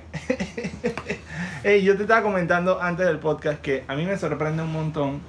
[1.64, 5.20] Ey, yo te estaba comentando antes del podcast que a mí me sorprende un montón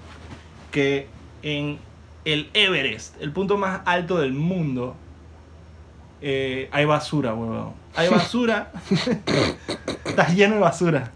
[0.72, 1.08] que
[1.42, 1.80] en
[2.26, 4.96] el Everest, el punto más alto del mundo,
[6.22, 7.74] eh, hay basura, huevón.
[7.96, 8.72] Hay basura.
[10.06, 11.12] Está lleno de basura.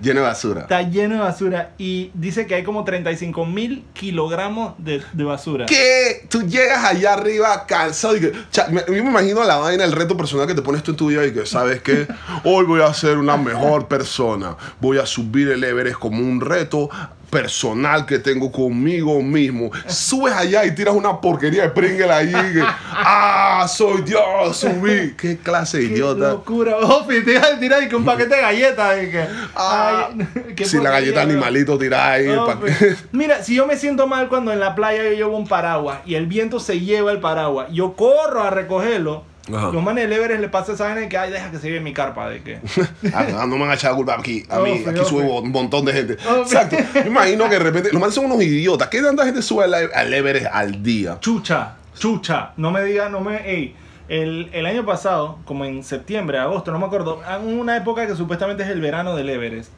[0.00, 0.60] Lleno de basura.
[0.62, 5.66] Está lleno de basura y dice que hay como 35 mil kilogramos de, de basura.
[5.66, 9.84] que tú llegas allá arriba cansado y que cha, me, yo me imagino la vaina
[9.84, 12.06] el reto personal que te pones tú en tu vida y que sabes que
[12.44, 16.88] hoy voy a ser una mejor persona voy a subir el Everest como un reto
[17.36, 22.06] personal que tengo conmigo mismo subes allá y tiras una porquería de Pringle
[22.52, 26.78] que ah soy Dios subí qué clase de Qué idiota locura.
[26.78, 29.02] Ofi, te ibas a tirar y que un paquete de galletas.
[29.02, 31.30] y que, Ah, ay, qué si la galleta bro.
[31.32, 35.04] animalito tirada ahí pa- pues, Mira, si yo me siento mal cuando en la playa
[35.04, 39.24] yo llevo un paraguas y el viento se lleva el paraguas, yo corro a recogerlo.
[39.54, 39.70] Ajá.
[39.72, 41.80] Los manes del Everest le pasa esa vaina de que, ay, deja que se lleve
[41.80, 42.28] mi carpa.
[42.28, 42.58] De que,
[43.14, 44.44] Ah, no me han echado culpa aquí.
[44.48, 45.08] A mí, aquí ofe.
[45.08, 46.12] sube un montón de gente.
[46.14, 46.76] Exacto.
[46.94, 47.90] Me imagino que de repente.
[47.92, 48.88] Los manes son unos idiotas.
[48.88, 51.18] ¿Qué tanta gente sube al, al Everest al día?
[51.20, 52.52] chucha, chucha.
[52.56, 53.48] No me diga, no me.
[53.48, 53.74] Ey,
[54.08, 58.14] el, el año pasado, como en septiembre, agosto, no me acuerdo, en una época que
[58.14, 59.70] supuestamente es el verano del Everest,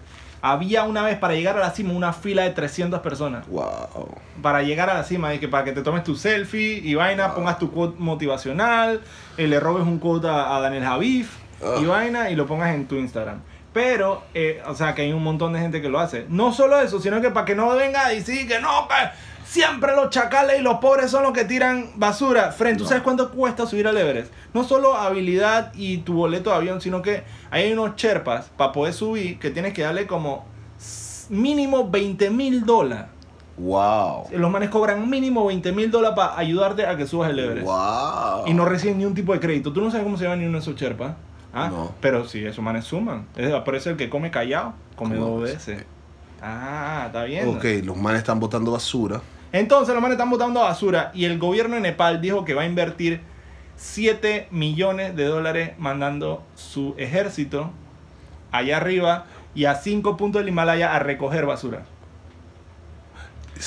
[0.43, 3.47] había una vez para llegar a la cima una fila de 300 personas.
[3.49, 4.15] Wow.
[4.43, 7.35] para llegar a la cima y que para que te tomes tu selfie y vaina,
[7.35, 9.01] pongas tu quote motivacional,
[9.37, 11.37] eh, le robes un quote a, a Daniel Javif
[11.81, 13.41] y vaina y lo pongas en tu Instagram.
[13.73, 16.27] Pero, eh, o sea, que hay un montón de gente que lo hace.
[16.29, 18.95] No solo eso, sino que para que no venga a decir que no, que
[19.49, 22.53] siempre los chacales y los pobres son los que tiran basura.
[22.53, 22.89] Fren, ¿tú No.
[22.89, 24.33] sabes cuánto cuesta subir al Everest?
[24.53, 28.93] No solo habilidad y tu boleto de avión, sino que hay unos cherpas para poder
[28.93, 30.45] subir que tienes que darle como
[31.31, 33.07] mínimo 20 mil dólares.
[33.57, 34.27] Wow.
[34.33, 37.67] Los manes cobran mínimo 20 mil dólares para ayudarte a que subas el Everest.
[37.67, 38.47] Wow.
[38.47, 39.73] Y no reciben ni un tipo de crédito.
[39.73, 41.15] Tú no sabes cómo se llama ni uno de esos cherpas.
[41.53, 41.69] ¿Ah?
[41.71, 41.93] No.
[42.01, 43.27] Pero sí, esos manes suman.
[43.35, 45.85] Es, por eso el que come callado, come ¿Cómo dos veces.
[46.41, 47.49] Ah, está bien.
[47.49, 49.21] Ok, los manes están botando basura.
[49.53, 52.67] Entonces los manes están botando basura y el gobierno de Nepal dijo que va a
[52.67, 53.21] invertir
[53.77, 57.71] 7 millones de dólares mandando su ejército
[58.53, 61.85] allá arriba y a 5 puntos del Himalaya a recoger basura.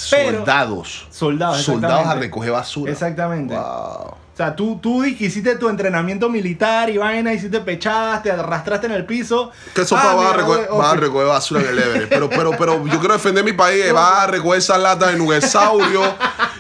[0.10, 1.08] Pero- Soldados.
[1.10, 1.62] Soldados.
[1.64, 2.92] Soldados a recoger basura.
[2.92, 3.54] Exactamente.
[3.54, 4.16] Wow.
[4.42, 8.94] Sea, tú, tú que hiciste tu entrenamiento militar y vaina, hiciste pechadas, te arrastraste en
[8.94, 9.52] el piso.
[9.76, 10.80] ¿Qué sopa Ah, vas, a recoger, ok.
[10.80, 12.10] vas a recoger basura en el Everest?
[12.10, 13.94] Pero, pero, pero yo quiero defender mi país.
[13.94, 16.02] Vas a recoger esas latas de Nugesaurio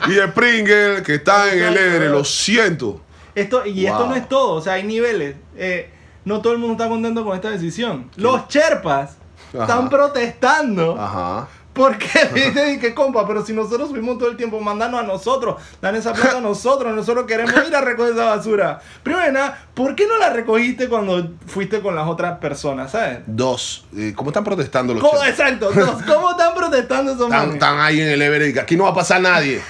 [0.08, 1.78] y de Pringle que están en el.
[1.78, 2.12] Everest.
[2.14, 3.02] Lo siento.
[3.34, 5.38] Esto, y esto no es todo, o sea, hay niveles.
[5.58, 5.90] Eh,
[6.24, 8.12] no todo el mundo está contento con esta decisión.
[8.16, 9.18] Los Sherpas
[9.54, 11.48] están protestando Ajá.
[11.82, 15.96] Porque dicen que compa, pero si nosotros subimos todo el tiempo mandando a nosotros, dan
[15.96, 18.80] esa plata a nosotros, nosotros queremos ir a recoger esa basura.
[19.02, 23.20] Primero de nada, ¿por qué no la recogiste cuando fuiste con las otras personas, sabes?
[23.26, 23.86] Dos.
[23.98, 27.54] eh, ¿Cómo están protestando los ¿Cómo, exacto, dos, ¿cómo están protestando esos Están, manes?
[27.56, 29.62] están ahí en el Everest y que aquí no va a pasar nadie.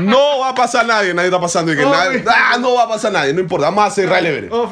[0.00, 1.72] No va a pasar nadie, nadie está pasando.
[1.72, 4.26] Y que Oh, nadie- ah, no va a pasar nadie, no importa, vamos a el
[4.26, 4.52] Everest.
[4.52, 4.70] Oh,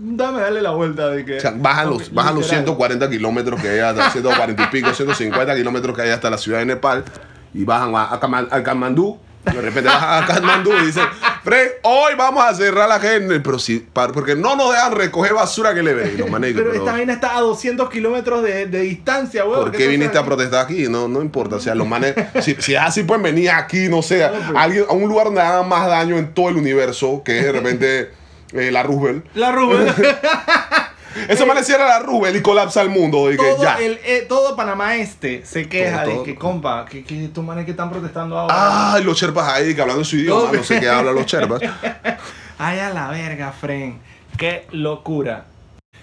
[0.00, 1.38] dame darle la vuelta de que.
[1.38, 2.64] O sea, bajan los, bajan los literal.
[2.64, 6.58] 140 kilómetros que hay hasta 140 y pico, 150 kilómetros que hay hasta la ciudad
[6.58, 7.04] de Nepal
[7.52, 9.18] y bajan a, a, Kaman- a Katmandú.
[9.44, 11.04] De repente bajan a Katmandú y dicen,
[11.42, 13.40] Fred, hoy vamos a cerrar la gente.
[13.40, 13.58] Pero
[13.92, 16.16] pa- porque no nos dejan recoger basura que le ven.
[16.18, 19.60] Los Pero, pero, esta vaina está a 200 kilómetros de, de distancia, weón.
[19.64, 20.88] ¿Por qué viniste a protestar aquí?
[20.88, 21.56] No, no importa.
[21.56, 24.58] O sea, los manes, si, si es así, pueden venir aquí, no sé, a, pero-
[24.58, 27.52] alguien- a un lugar donde hagan más daño en todo el universo, que es de
[27.52, 28.10] repente
[28.52, 29.26] eh, la Roosevelt.
[29.34, 29.52] La
[31.14, 31.30] Rubén.
[31.30, 33.30] Ese man cierra la Roosevelt y colapsa el mundo.
[33.32, 33.78] Y que todo, ya.
[33.78, 37.64] el, eh, todo Panamá Este se queja Todo, de que, compa, que, que estos manes
[37.64, 38.94] que están protestando ahora.
[38.94, 41.60] Ay, los cherpas ahí que hablando su idioma, No, sé qué hablan los cherpas.
[42.58, 43.98] Ay, a la verga, Fren.
[44.36, 45.46] Qué locura.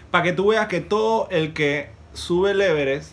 [0.10, 3.12] Para que tú veas que todo el que sube el Everest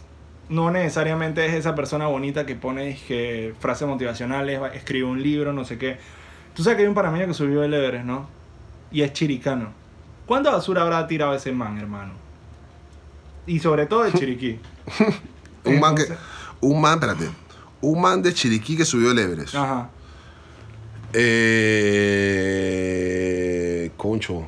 [0.49, 5.53] no necesariamente es esa persona bonita que pone que frases motivacionales, va- escribe un libro,
[5.53, 5.99] no sé qué.
[6.55, 8.29] Tú sabes que hay un panameño que subió el Everest, ¿no?
[8.91, 9.73] Y es chiricano.
[10.29, 12.13] ¿Cuánta basura habrá tirado ese man, hermano?
[13.47, 14.61] Y sobre todo de Chiriquí.
[15.65, 16.05] Un man que.
[16.61, 17.29] Un man, espérate.
[17.81, 19.55] Un man de Chiriquí que subió el Everest.
[19.57, 19.89] Ajá.
[22.21, 23.91] Eh.
[23.97, 24.47] Concho.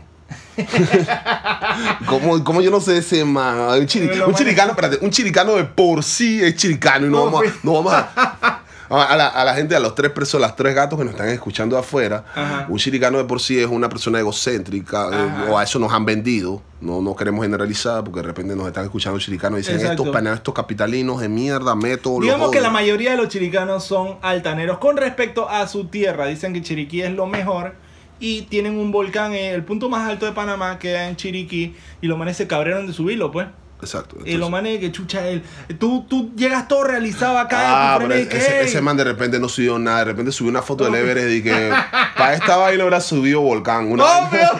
[2.06, 3.58] ¿Cómo, cómo yo no sé ese man?
[3.80, 7.24] Un, chiri- un chiricano, espérate, un chiricano de por sí es chiricano y no, No,
[7.26, 7.64] vamos, a, pues.
[7.64, 8.60] no vamos a,
[8.98, 11.28] a, la, a la gente, a los tres personas, las tres gatos que nos están
[11.28, 12.66] escuchando afuera, Ajá.
[12.68, 16.04] un chiricano de por sí es una persona egocéntrica, eh, o a eso nos han
[16.04, 20.02] vendido, no, no queremos generalizar porque de repente nos están escuchando chiricanos y dicen Exacto.
[20.02, 22.22] estos pana- estos capitalinos de mierda, métodos.
[22.22, 26.26] Digamos que la mayoría de los chiricanos son altaneros con respecto a su tierra.
[26.26, 27.74] Dicen que Chiriquí es lo mejor
[28.18, 32.18] y tienen un volcán, el punto más alto de Panamá queda en Chiriquí y los
[32.18, 33.46] manes se cabrearon de subirlo, pues.
[33.82, 34.16] Exacto.
[34.24, 35.42] Y los manes que chucha él.
[35.78, 37.94] Tú, tú llegas todo realizado acá.
[37.94, 40.84] Ah, pero que, ese, man de repente no subió nada, de repente subió una foto
[40.84, 40.98] del No.
[40.98, 41.72] Everest y que
[42.16, 43.90] para esta vaina hubiera subido volcán.
[43.90, 44.50] Una ¡Oh, vaina-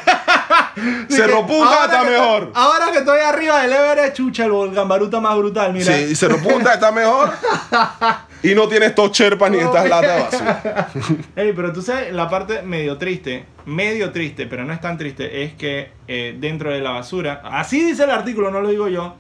[1.09, 2.53] Dije, Cerro Punta está que mejor.
[2.55, 5.85] ahora que estoy arriba del Everest, chucha, el volcán Baruta más brutal, mira.
[5.95, 7.33] Sí, Cerro Punta está mejor.
[8.43, 10.89] Y no tiene estos cherpas ni estas latas de basura.
[11.37, 15.45] Ey, pero tú sabes, la parte medio triste, medio triste, pero no es tan triste,
[15.45, 19.15] es que eh, dentro de la basura, así dice el artículo, no lo digo yo,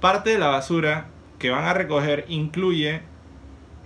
[0.00, 1.06] parte de la basura
[1.38, 3.00] que van a recoger incluye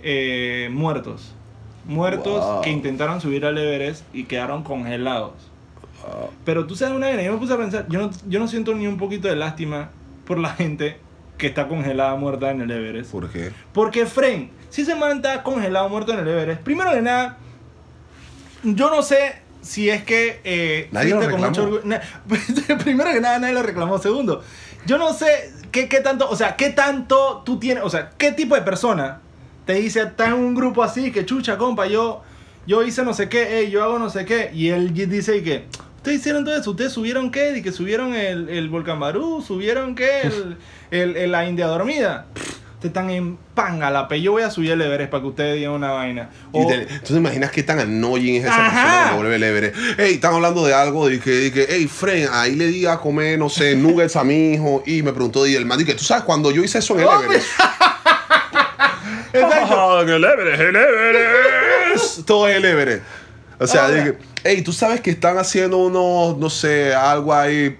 [0.01, 1.33] eh, muertos.
[1.85, 2.61] Muertos Wow.
[2.61, 5.33] que intentaron subir al Everest y quedaron congelados.
[6.45, 8.73] Pero tú sabes una vaina, yo me puse a pensar, yo no, yo no siento
[8.75, 9.89] ni un poquito de lástima
[10.25, 10.97] por la gente
[11.37, 13.11] que está congelada, muerta en el Everest.
[13.11, 13.51] ¿Por qué?
[13.73, 17.37] Porque, Fren, si ese man está congelado, muerto en el Everest, primero de nada,
[18.63, 20.39] yo no sé si es que.
[20.43, 21.47] Eh, Nadie lo con reclamó.
[21.47, 22.01] mucho orgullo- na-
[22.83, 23.97] primero que nada, nadie lo reclamó.
[23.97, 24.43] Segundo,
[24.85, 28.31] yo no sé qué, qué tanto, o sea, qué tanto tú tienes, o sea, qué
[28.31, 29.21] tipo de persona
[29.65, 32.21] te dice, está en un grupo así, que chucha, compa, yo,
[32.67, 35.41] yo hice no sé qué, ey, yo hago no sé qué, y él dice y
[35.43, 35.65] que.
[35.97, 39.95] Ustedes hicieron todo eso, ustedes subieron qué, y que subieron el, el volcán Barú, subieron
[39.95, 40.57] qué, el,
[40.91, 42.25] el- el- la India dormida.
[42.85, 44.21] Ustedes están en pangalape.
[44.21, 46.29] Yo voy a subir el Everest para que ustedes digan una vaina.
[46.53, 48.71] Y O- te- ¿Tú te imaginas qué tan annoying es esa Ajá.
[48.71, 49.99] persona cuando vuelve el Everest?
[49.99, 52.97] Ey, están hablando de algo, de que, de que hey, Fren, ahí le di a
[52.97, 54.83] comer, no sé, nuggets a mi hijo.
[54.85, 57.05] Y me preguntó, y el man, que tú sabes, cuando yo hice eso en el
[57.07, 57.47] Oh, Everest.
[59.33, 60.01] Exacto.
[60.01, 62.19] En el Everest, el Everest.
[62.25, 63.03] Todo es el Everest.
[63.59, 67.77] O sea, que, hey, tú sabes que están haciendo unos, no sé, algo ahí.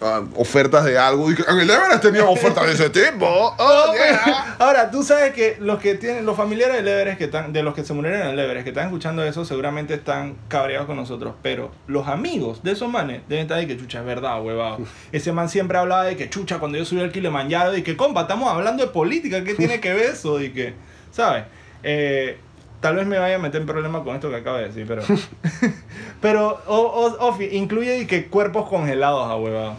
[0.00, 1.30] Ah, ofertas de algo.
[1.30, 3.54] Y que en el Everest tenían ofertas de ese tipo.
[3.66, 4.56] Oh, yeah.
[4.58, 7.74] Ahora, tú sabes que los que tienen, los familiares del Everest que están, de los
[7.74, 11.34] que se murieron en el Everest, que están escuchando eso, seguramente están cabreados con nosotros.
[11.42, 14.78] Pero los amigos de esos manes deben estar de que chucha, es verdad, huevado.
[15.12, 18.22] Ese man siempre hablaba de que chucha, cuando yo subí al Kilimanjaro, y que compa,
[18.22, 20.40] estamos hablando de política, ¿qué tiene que ver eso?
[20.40, 20.74] Y que,
[21.10, 21.44] ¿sabes?
[21.82, 22.38] Eh,
[22.84, 25.00] tal vez me vaya a meter en problemas con esto que acabo de decir, pero.
[26.20, 29.76] pero, o, o- Ofi, incluye y que cuerpos congelados, a huevado.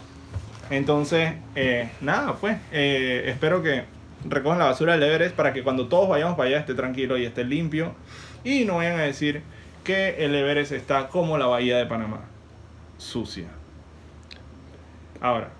[0.70, 3.84] Entonces, eh, nada, pues, eh, espero que
[4.28, 7.24] recojan la basura del Everest para que cuando todos vayamos para allá esté tranquilo y
[7.24, 7.94] esté limpio.
[8.42, 9.42] Y no vayan a decir
[9.84, 12.22] que el Everest está como la bahía de Panamá,
[12.98, 13.46] sucia.
[15.20, 15.50] Ahora.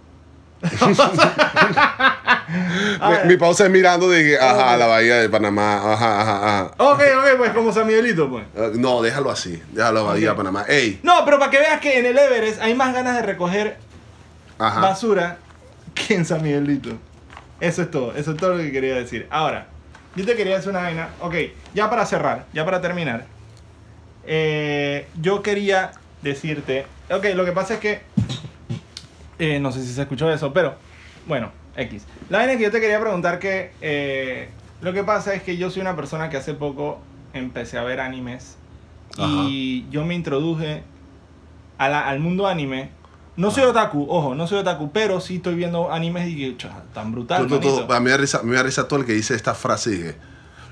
[2.49, 6.65] Mi, mi pausa es mirando de que, ajá, la bahía de Panamá, ajá, ajá, ajá.
[6.79, 8.45] Ok, ok, pues como San Miguelito, pues.
[8.57, 10.65] Ah, No, déjalo así, déjalo la bahía de Panamá.
[10.69, 13.77] Ey, No, pero para que veas que en el Everest hay más ganas de recoger
[14.59, 14.81] ajá.
[14.81, 15.39] basura
[15.95, 16.91] que en San Miguelito.
[17.61, 19.27] Eso es todo, eso es todo lo que quería decir.
[19.31, 19.67] Ahora,
[20.15, 21.09] yo te quería hacer una vaina.
[21.21, 21.35] Ok,
[21.75, 23.25] ya para cerrar, ya para terminar.
[24.27, 25.93] eh, yo quería
[26.23, 26.87] decirte.
[27.11, 28.01] Ok, lo que pasa es que.
[29.39, 30.75] Eh, no sé si se escuchó eso, pero.
[31.27, 32.05] Bueno, X.
[32.31, 33.73] La vaina es que yo te quería preguntar que.
[33.81, 34.49] eh,
[34.83, 37.01] lo que pasa es que yo soy una persona que hace poco
[37.33, 38.57] empecé a ver animes.
[39.19, 40.83] Y yo me introduje
[41.79, 42.91] a la- al mundo anime.
[43.37, 46.57] No soy otaku, ojo, no soy otaku, pero sí estoy viendo animes y
[46.95, 47.43] tan brutal.
[47.83, 47.93] Todo.
[47.95, 49.91] A mí me da risa, me da risa todo el que dice esta frase.
[49.91, 50.15] Dije,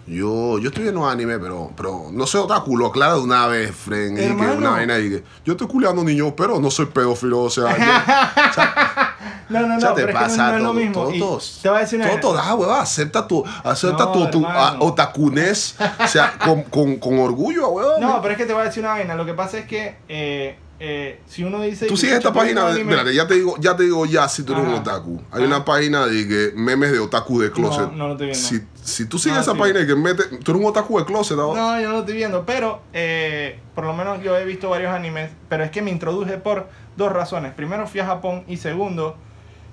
[0.07, 2.77] yo, yo estoy viendo anime, pero, pero no soy otaku.
[2.77, 4.13] Lo aclara de una vez, Fren.
[4.15, 7.41] Y que una vaina y que yo estoy culeando niños, pero no soy pedófilo.
[7.43, 9.17] O sea, yo- o sea,
[9.49, 10.75] No, no, no, o sea, te pero es que no- pasa no, es lo todo,
[11.11, 11.27] mismo.
[11.27, 14.47] todo, te voy a decir una todo, ah, huevón, acepta tu, acepta No, tu, tu
[14.47, 18.01] ah, otakunés, o sea, con, con, con orgullo, huevón.
[18.01, 19.15] No, pero es que te voy a decir una vaina.
[19.15, 21.87] Lo que pasa es que eh, eh, si uno dice.
[21.87, 24.43] Tú sigues esta "Chucha, página, de, espérate, ya te digo, ya te digo ya si
[24.45, 25.21] tú eres un otaku.
[25.31, 25.47] Hay Ajá.
[25.47, 27.93] una página de que memes de otaku de closet.
[27.93, 28.49] no lo estoy viendo.
[28.49, 29.59] Si, si tú sigues No, esa sí.
[29.59, 31.55] página que mete, tú eres un otaku de closet, ¿no?
[31.55, 34.93] No, yo no lo estoy viendo, pero eh, por lo menos yo he visto varios
[34.93, 37.53] animes, pero es que me introduje por dos razones.
[37.55, 39.17] Primero fui a Japón y segundo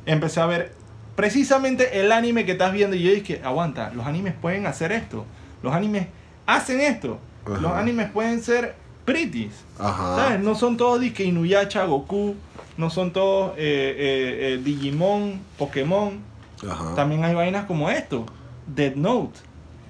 [0.05, 0.73] empecé a ver
[1.15, 5.25] precisamente el anime que estás viendo y yo dije, aguanta, los animes pueden hacer esto,
[5.61, 6.07] los animes
[6.47, 7.57] hacen esto, Ajá.
[7.61, 10.15] los animes pueden ser pretties, Ajá.
[10.15, 10.39] ¿sabes?
[10.39, 12.35] No son todos disque Inuyasha, Goku,
[12.77, 16.19] no son todos eh, eh, Digimon, Pokémon,
[16.67, 16.95] Ajá.
[16.95, 18.25] también hay vainas como esto,
[18.67, 19.41] Dead Note.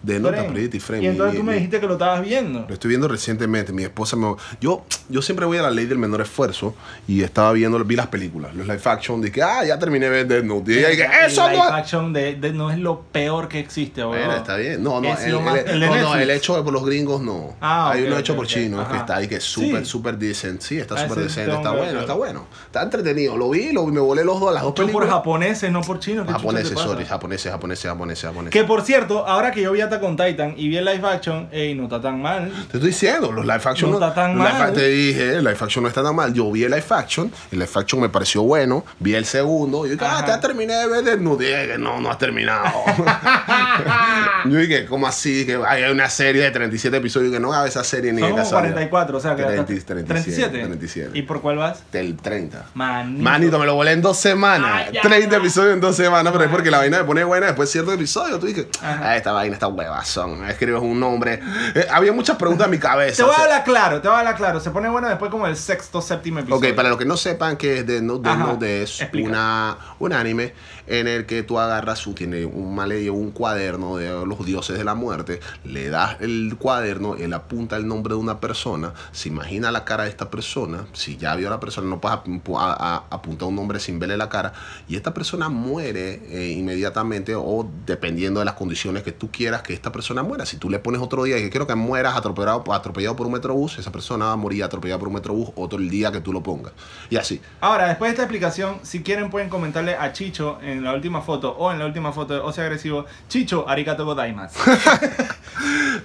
[0.04, 0.54] De nota Fren.
[0.54, 1.04] pretty, Fren.
[1.04, 2.66] Y entonces Mi- tú me dijiste que lo estabas viendo.
[2.68, 3.72] Lo estoy viendo recientemente.
[3.72, 4.36] Mi esposa me.
[4.60, 6.74] Yo, yo siempre voy a la ley del menor esfuerzo
[7.08, 9.22] y estaba viendo, vi las películas, los live action.
[9.22, 10.72] Dije, ah, ya terminé de ver Death Note.
[10.74, 11.72] Y ella dije, El eso live no es.
[11.74, 14.02] action de, de- no es lo peor que existe,
[14.36, 14.82] está bien.
[14.84, 17.56] No, no, Es el, más- el- el no, no, el hecho por los gringos no.
[17.62, 18.52] Ah, Hay ok, uno ok, hecho por ok.
[18.52, 19.00] chinos que Ajá.
[19.02, 19.92] está ahí que es súper, Sí.
[19.92, 20.62] súper decent.
[20.62, 21.52] Sí, está Ah, súper decente.
[21.56, 22.46] Está que bueno, está bueno.
[22.66, 23.38] Está entretenido.
[23.38, 25.10] Lo vi, lo vi, me volé los dos a las dos Hecho por películas.
[25.16, 26.26] japoneses, no por chinos.
[26.26, 28.52] ¿qué chucha Japoneses, sorry, japoneses, japoneses, japoneses, japoneses.
[28.62, 31.50] Que por cierto, ahora que yo vi Attack on Titan y vi el live action,
[31.52, 32.50] ey, no está tan mal.
[32.72, 34.74] Te estoy diciendo, los live action No está tan live mal.
[34.74, 36.34] Te dije, el live action no está tan mal.
[36.34, 38.86] Yo vi el live action, el live action me pareció bueno.
[39.00, 39.86] Vi el segundo.
[39.86, 41.04] Y yo dije, ah, ya terminé de ver.
[41.04, 42.64] Dije, no, no has terminado.
[44.46, 45.46] yo dije, ¿cómo así?
[45.46, 48.36] Que hay una serie de 37 episodios que no haga esa serie ni Son de
[48.38, 48.74] casualidad.
[48.74, 51.10] 44, o sea que 30, hasta- 37, 37.
[51.18, 51.84] ¿Y por cuál vas?
[51.92, 52.66] Del 30.
[52.76, 53.24] Manito.
[53.24, 54.86] Manito, me lo volé en dos semanas.
[54.88, 55.02] Ay, ya.
[55.02, 57.74] 30 episodios en dos semanas, pero es porque la vaina me pone buena después de
[57.74, 58.40] cierto episodio.
[58.40, 58.48] Tú
[58.82, 59.00] Ajá.
[59.10, 60.48] ah, esta vaina está huevazón.
[60.50, 61.40] Escribes un nombre.
[61.76, 63.18] Eh, había muchas preguntas en mi cabeza.
[63.18, 64.60] Te voy a hablar claro, te voy a hablar claro.
[64.60, 66.70] Se pone bueno después como el sexto, séptimo episodio.
[66.70, 69.30] Ok, para los que no sepan que es Death Note, Death Ajá, es explica.
[69.30, 70.54] una, un anime
[70.88, 75.40] en el que tú agarras un male un cuaderno de los dioses de la muerte,
[75.64, 80.04] le das el cuaderno, él apunta el nombre de una persona, se imagina la cara
[80.04, 84.00] de esta persona, si ya vio a la persona no puedes apuntar un nombre sin
[84.00, 84.54] verle la cara,
[84.88, 89.71] y esta persona muere eh, inmediatamente o dependiendo de las condiciones que tú quieras que
[89.74, 90.46] esta persona muera.
[90.46, 93.34] Si tú le pones otro día y que quiero que mueras atropellado, atropellado por un
[93.34, 96.34] metrobús, esa persona va a morir atropellada por un metrobús otro el día que tú
[96.34, 96.74] lo pongas.
[97.10, 97.42] Y así.
[97.60, 101.52] Ahora, después de esta explicación, si quieren pueden comentarle a Chicho en la última foto
[101.52, 104.60] o en la última foto de Oce Agresivo, Chicho, arigato godaimasu.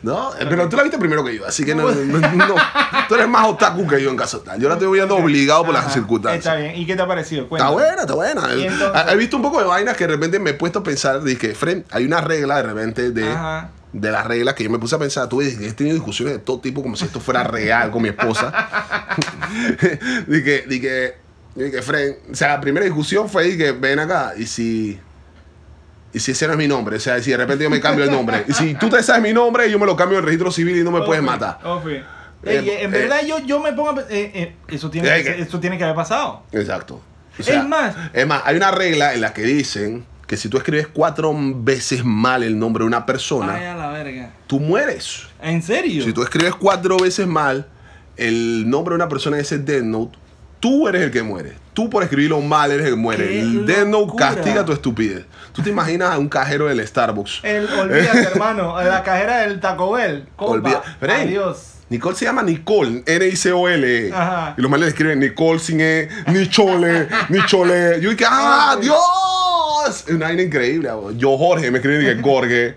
[0.03, 2.55] No, pero tú la viste primero que yo, así que no, no- no.
[3.09, 4.61] tú eres más otaku que yo en caso tal.
[4.61, 6.45] Yo la estoy viendo obligado por las circunstancias.
[6.45, 6.77] Está bien.
[6.77, 7.45] ¿Y qué te ha parecido?
[7.51, 8.43] Está buena, está buena.
[9.09, 11.55] He visto un poco de vainas que de repente me he puesto a pensar, dije,
[11.55, 13.56] Fren, hay una regla de repente de, Ajá.
[14.01, 16.61] De las reglas que yo me puse a pensar, tuve, he tenido discusiones de todo
[16.61, 18.53] tipo como si esto fuera real con mi esposa.
[20.27, 21.15] dije, dije,
[21.55, 25.01] dije, Fren, o sea, la primera discusión fue, dije, ven acá, y si...
[26.13, 28.05] Y si ese no es mi nombre, o sea, si de repente yo me cambio
[28.05, 30.27] el nombre, y si tú te sabes mi nombre, yo me lo cambio en el
[30.27, 31.59] registro civil y no me puedes matar.
[32.43, 32.99] Eh, en eh.
[32.99, 35.97] verdad yo, yo me pongo a eh, eso, tiene que, que- eso tiene que haber
[35.97, 36.43] pasado.
[36.53, 37.03] Exacto.
[37.39, 40.57] O Es más- es más, hay una regla en la que dicen que si tú
[40.59, 44.31] escribes cuatro veces mal el nombre de una persona, Ay, a la verga.
[44.47, 45.23] tú mueres.
[45.41, 46.05] ¿En serio?
[46.05, 47.67] Si tú escribes cuatro veces mal
[48.17, 50.19] el nombre de una persona en ese Death Note,
[50.59, 51.53] tú eres el que muere.
[51.75, 53.29] Tú por escribirlo mal eres el que muere.
[53.29, 55.27] ¡Qué El Death Note castiga tu estupidez.
[55.53, 57.41] Tú te imaginas a un cajero del Starbucks.
[57.43, 58.83] El, olvídate, hermano.
[58.83, 60.27] La cajera del Taco Bell.
[60.37, 60.83] Compa.
[61.01, 61.73] Adiós.
[61.89, 64.11] Nicole se llama Nicole, N-I-C-O-L.
[64.13, 64.55] Ajá.
[64.59, 68.01] Y los males le escriben Nicole sin E, ni Chole, ni Chole.
[68.01, 68.89] Yo dije, ¡ah, Ah, sí.
[70.09, 70.89] Una vaina increíble.
[71.17, 72.75] Yo, Jorge, me escriben, dije, Gorge.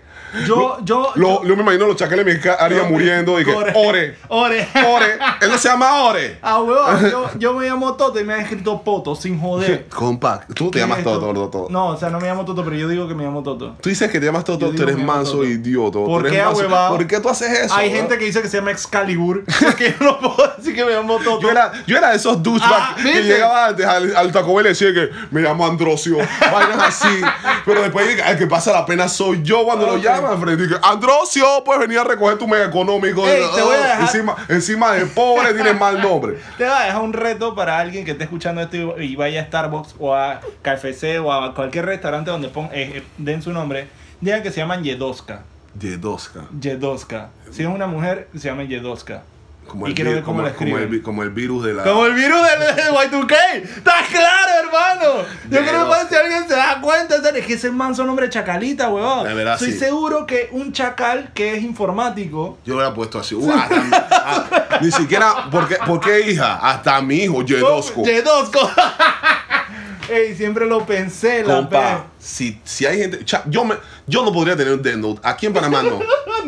[0.48, 1.12] Yo, yo.
[1.16, 3.38] Lo, yo- yo me imagino los de mi área muriendo.
[3.38, 3.74] Dije, Ore.
[3.76, 4.68] Ore, Ore.
[4.88, 5.18] Ore.
[5.42, 6.38] Él no se llama Ore.
[6.42, 9.88] Ah, huevón, yo, yo me llamo Toto y me han escrito Poto, sin joder.
[9.90, 10.54] Compact.
[10.54, 11.04] Tú te ¿Qué llamas?
[11.04, 11.68] Toto, Toto, Toto.
[11.70, 13.76] No, o sea, no me llamo Toto, pero yo digo que me llamo Toto.
[13.82, 15.46] Tú dices que te llamas Toto, tú eres que llamo manso Toto.
[15.46, 16.00] idiota.
[16.00, 16.62] ¿Por qué, manso.
[16.62, 16.96] ahuevado?
[16.98, 17.74] ¿Por qué tú haces eso?
[17.76, 19.44] Hay gente que dice que se llama Excalibur.
[19.60, 21.42] Porque yo no puedo decir que me llamo Toto.
[21.42, 24.68] Yo era, yo era de esos douchebags Ah, que llegaba antes al, al Taco Bell
[24.68, 26.18] y decía que me llamo Androcio,
[26.52, 27.22] vainas así.
[27.66, 29.92] Pero después el que pasa la pena soy yo cuando Ok.
[29.94, 29.98] lo
[30.40, 30.64] Freddy.
[30.68, 33.28] Dije, Androcio, puedes venir a recoger tu mega económico.
[33.28, 36.38] Ey, te voy a dejar- encima, encima de pobre tienes mal nombre.
[36.58, 39.46] Te voy a dejar un reto para alguien que esté escuchando esto y vaya a
[39.46, 43.88] Starbucks o a KFC o a cualquier restaurante donde pon- eh, eh, den su nombre.
[44.22, 45.44] Digan que se llaman Yedoska.
[45.74, 46.42] De Dosca.
[46.60, 47.30] Yedoska.
[47.52, 49.24] Si es una mujer, se llama Yedoska.
[49.70, 51.84] Como Y el, quiero ver cómo como, lo como el, como el virus de la.
[51.84, 53.36] Como el virus del del Y2K.
[53.78, 55.26] ¡Estás claro, hermano!
[55.50, 58.90] Yo creo que si alguien se da cuenta, es que ese manso nombre es chacalita,
[58.90, 59.28] huevón.
[59.28, 59.80] De verdad, Estoy sí.
[59.80, 62.58] seguro que un chacal que es informático.
[62.66, 63.36] Yo lo hubiera puesto así.
[63.36, 65.50] Uh, hasta- ni siquiera.
[65.52, 66.56] ¿por qué, por qué, hija?
[66.62, 68.04] Hasta mi hijo, Yedosco.
[68.04, 68.60] Yedosco.
[70.10, 73.24] Ey, siempre lo pensé, la Compa, si, si hay gente.
[73.26, 73.76] cha, yo, me,
[74.08, 75.22] yo no podría tener un Death Note.
[75.24, 76.00] Aquí en Panamá no.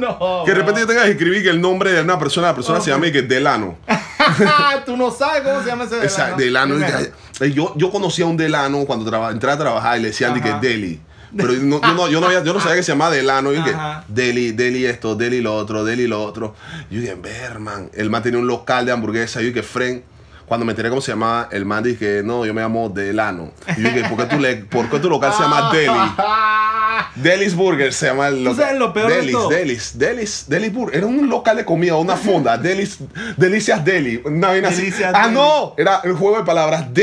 [0.01, 0.43] No.
[0.45, 2.81] Que de repente yo tenga que escribir que el nombre de una persona, la persona
[2.81, 3.77] se llama y que Delano.
[4.85, 6.75] Tú no sabes cómo se llama ese Exacto, Delano.
[6.75, 6.99] Delano.
[7.01, 10.07] Y que- yo, yo conocí a un Delano cuando traba, entré a trabajar y le
[10.09, 10.53] decían de que.
[10.61, 10.99] Deli.
[11.35, 13.53] Pero no- yo, no, yo, no había- yo no sabía que se llamaba Delano.
[13.53, 13.73] Y que.
[14.07, 16.55] Deli, Deli esto, Deli lo otro, Deli lo otro.
[16.89, 17.89] Yo dije, ver, man.
[17.93, 19.41] El man tenía un local de hamburguesa.
[19.41, 20.03] Y yo dije, Fren.
[20.51, 23.53] Cuando me enteré cómo se llamaba, el man dije, no, yo me llamo Delano.
[23.77, 25.93] Y yo dije, ¿por qué tu, le- por qué tu local se llama Deli?
[27.15, 29.47] Delis Burger se llama el ¿Tú sabes lo peor de Delis, todo?
[29.47, 30.97] Delis, Delis, Delis Burger.
[30.97, 32.57] Era un local de comida, una fonda.
[32.57, 32.97] Delis,
[33.37, 34.21] Delicias Deli.
[34.25, 34.81] Una vaina así.
[34.81, 35.35] Delicias Ah, Deli.
[35.35, 35.73] no.
[35.77, 36.93] Era el juego de palabras.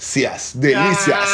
[0.00, 0.52] Delicias.
[0.54, 1.28] Delicias.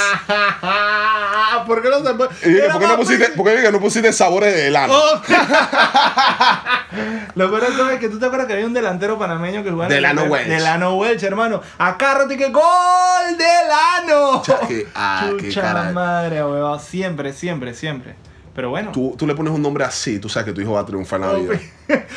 [1.69, 2.31] ¿Por qué no se puede?
[2.73, 4.93] ¿por qué no pusiste, por qué no pusiste sabores de helado?
[4.93, 5.23] Oh.
[7.37, 9.71] Lo peor de todo es que tú te acuerdas que había un delantero panameño que
[9.71, 10.49] jugaba en el Delano Welch.
[10.49, 11.63] Delano Welch, hermano.
[11.79, 14.43] Acá y que gol Delano.
[14.43, 15.93] Cha, que- ah, qué Chucha caray.
[15.93, 16.81] madre, weón.
[16.81, 18.17] Siempre, siempre, siempre.
[18.57, 18.91] Pero bueno.
[18.91, 21.21] Tú, tú le pones un nombre así, tú sabes que tu hijo va a triunfar
[21.21, 21.53] en la vida.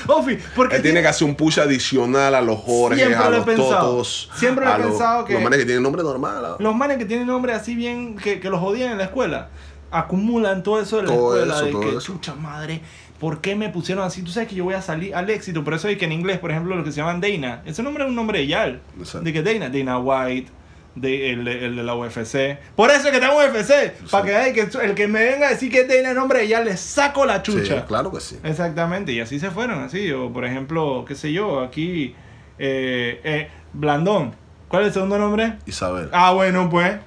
[0.07, 3.29] Ofi, Ofi, porque Él tiene que hacer un push adicional a los Jorge, Siempre a
[3.29, 3.89] los pensado.
[3.91, 4.31] Totos.
[4.35, 6.43] Siempre lo he los- pensado que- Los manes que tienen nombre normal.
[6.45, 6.55] ¿ah?
[6.57, 9.49] los manes que tienen nombre así bien, que, que los odian en la escuela,
[9.91, 11.55] acumulan todo eso de la Todo escuela.
[11.55, 11.99] eso, de todo que, eso.
[11.99, 12.81] chucha madre,
[13.19, 14.21] ¿por qué me pusieron así?
[14.21, 15.63] Tú sabes que yo voy a salir al éxito.
[15.63, 17.63] Por eso hay que en inglés, por ejemplo, lo que se llaman Dana.
[17.65, 18.81] Ese nombre es un nombre de Yal.
[18.97, 19.25] Exacto.
[19.25, 20.51] De que Dana, Dana White.
[20.99, 22.57] De, el, el de la UFC.
[22.75, 24.09] Por eso es que tengo UFC.
[24.11, 26.39] Para que, ay, que el que me venga a decir que es Dana es nombre
[26.39, 27.79] de Yal, le saco la chucha.
[27.79, 28.37] Sí, claro que sí.
[28.43, 30.11] Exactamente, y así se fueron, así.
[30.11, 32.15] O por ejemplo, qué sé yo, aquí,
[32.57, 34.35] eh, eh, Blandón.
[34.67, 35.57] ¿Cuál es el segundo nombre?
[35.65, 36.09] Isabel.
[36.11, 36.97] Ah, bueno, pues.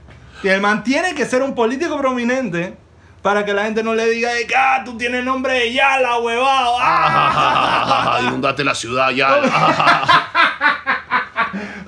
[0.42, 2.74] Y el man tiene que ser un político prominente
[3.22, 6.18] para que la gente no le diga, de que, ah, tú tienes nombre de Yala,
[6.18, 6.76] huevado.
[6.80, 8.18] Ah.
[8.26, 9.36] Inundate la ciudad ya.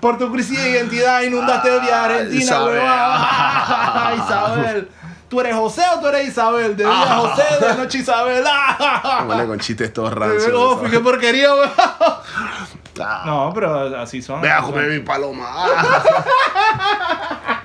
[0.04, 2.82] Por tu crisis de identidad inundaste de Ah, Argentina, Isabel.
[2.84, 4.88] Ah, Isabel.
[5.30, 6.76] ¿Tú eres José o tú eres Isabel?
[6.76, 8.44] De día José, de noche Isabel.
[8.46, 9.24] Ah.
[9.26, 10.90] Vale, con chistes todos Oh, rancios.
[10.90, 12.22] qué porquería, huevado.
[13.00, 14.42] Ah, No, pero así son.
[14.42, 15.46] Ve a comer mi paloma.
[15.48, 16.02] Ah.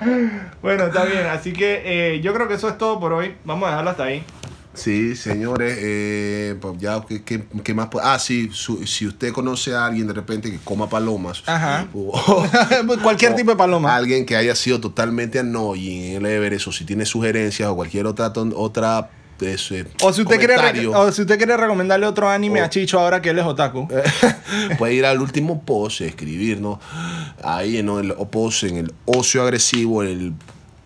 [0.62, 1.26] Bueno, está bien.
[1.26, 1.82] Así que
[2.14, 3.36] eh, yo creo que eso es todo por hoy.
[3.44, 4.24] Vamos a dejarlo hasta ahí.
[4.72, 7.88] Sí, señores, eh, pues ya, ¿qué, qué, qué más?
[7.88, 11.42] puede- Ah, sí, su- si usted conoce a alguien de repente que coma palomas.
[11.46, 11.88] Ajá.
[11.94, 12.46] o-
[13.02, 13.94] Cualquier o tipo de paloma.
[13.94, 18.06] Alguien que haya sido totalmente annoying en el Everest, o si tiene sugerencias o cualquier
[18.06, 20.54] otra, otra ese O si usted quiere
[20.88, 23.88] o si usted quiere recomendarle otro anime O- a Chicho ahora que él es otaku.
[24.78, 26.78] Puede ir al último post, escribirnos
[27.42, 30.32] ahí en el post, en el ocio agresivo, en el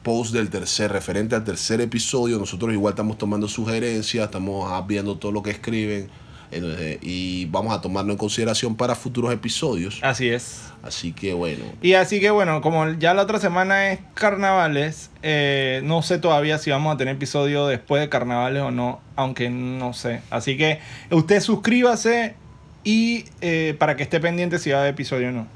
[0.04, 2.38] post del tercer, referente al tercer episodio.
[2.38, 6.08] Nosotros igual estamos tomando sugerencias, estamos ah, viendo todo lo que escriben
[6.54, 9.98] entonces, y vamos a tomarlo en consideración para futuros episodios.
[10.02, 10.72] Así es.
[10.82, 15.80] Así que bueno, Y así que bueno, como ya la otra semana es carnavales, eh,
[15.82, 19.94] no sé todavía si vamos a tener episodio después de carnavales o no, aunque no
[19.94, 20.20] sé.
[20.30, 20.80] Así que
[21.10, 22.36] usted suscríbase
[22.84, 25.48] y eh, para que esté pendiente si va a haber episodio o no.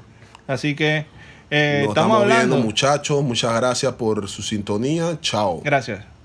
[0.47, 1.05] Así que
[1.49, 2.47] eh, nos estamos, hablando.
[2.47, 5.61] viendo muchachos, muchas gracias por su sintonía, chao.
[5.63, 6.18] Gracias.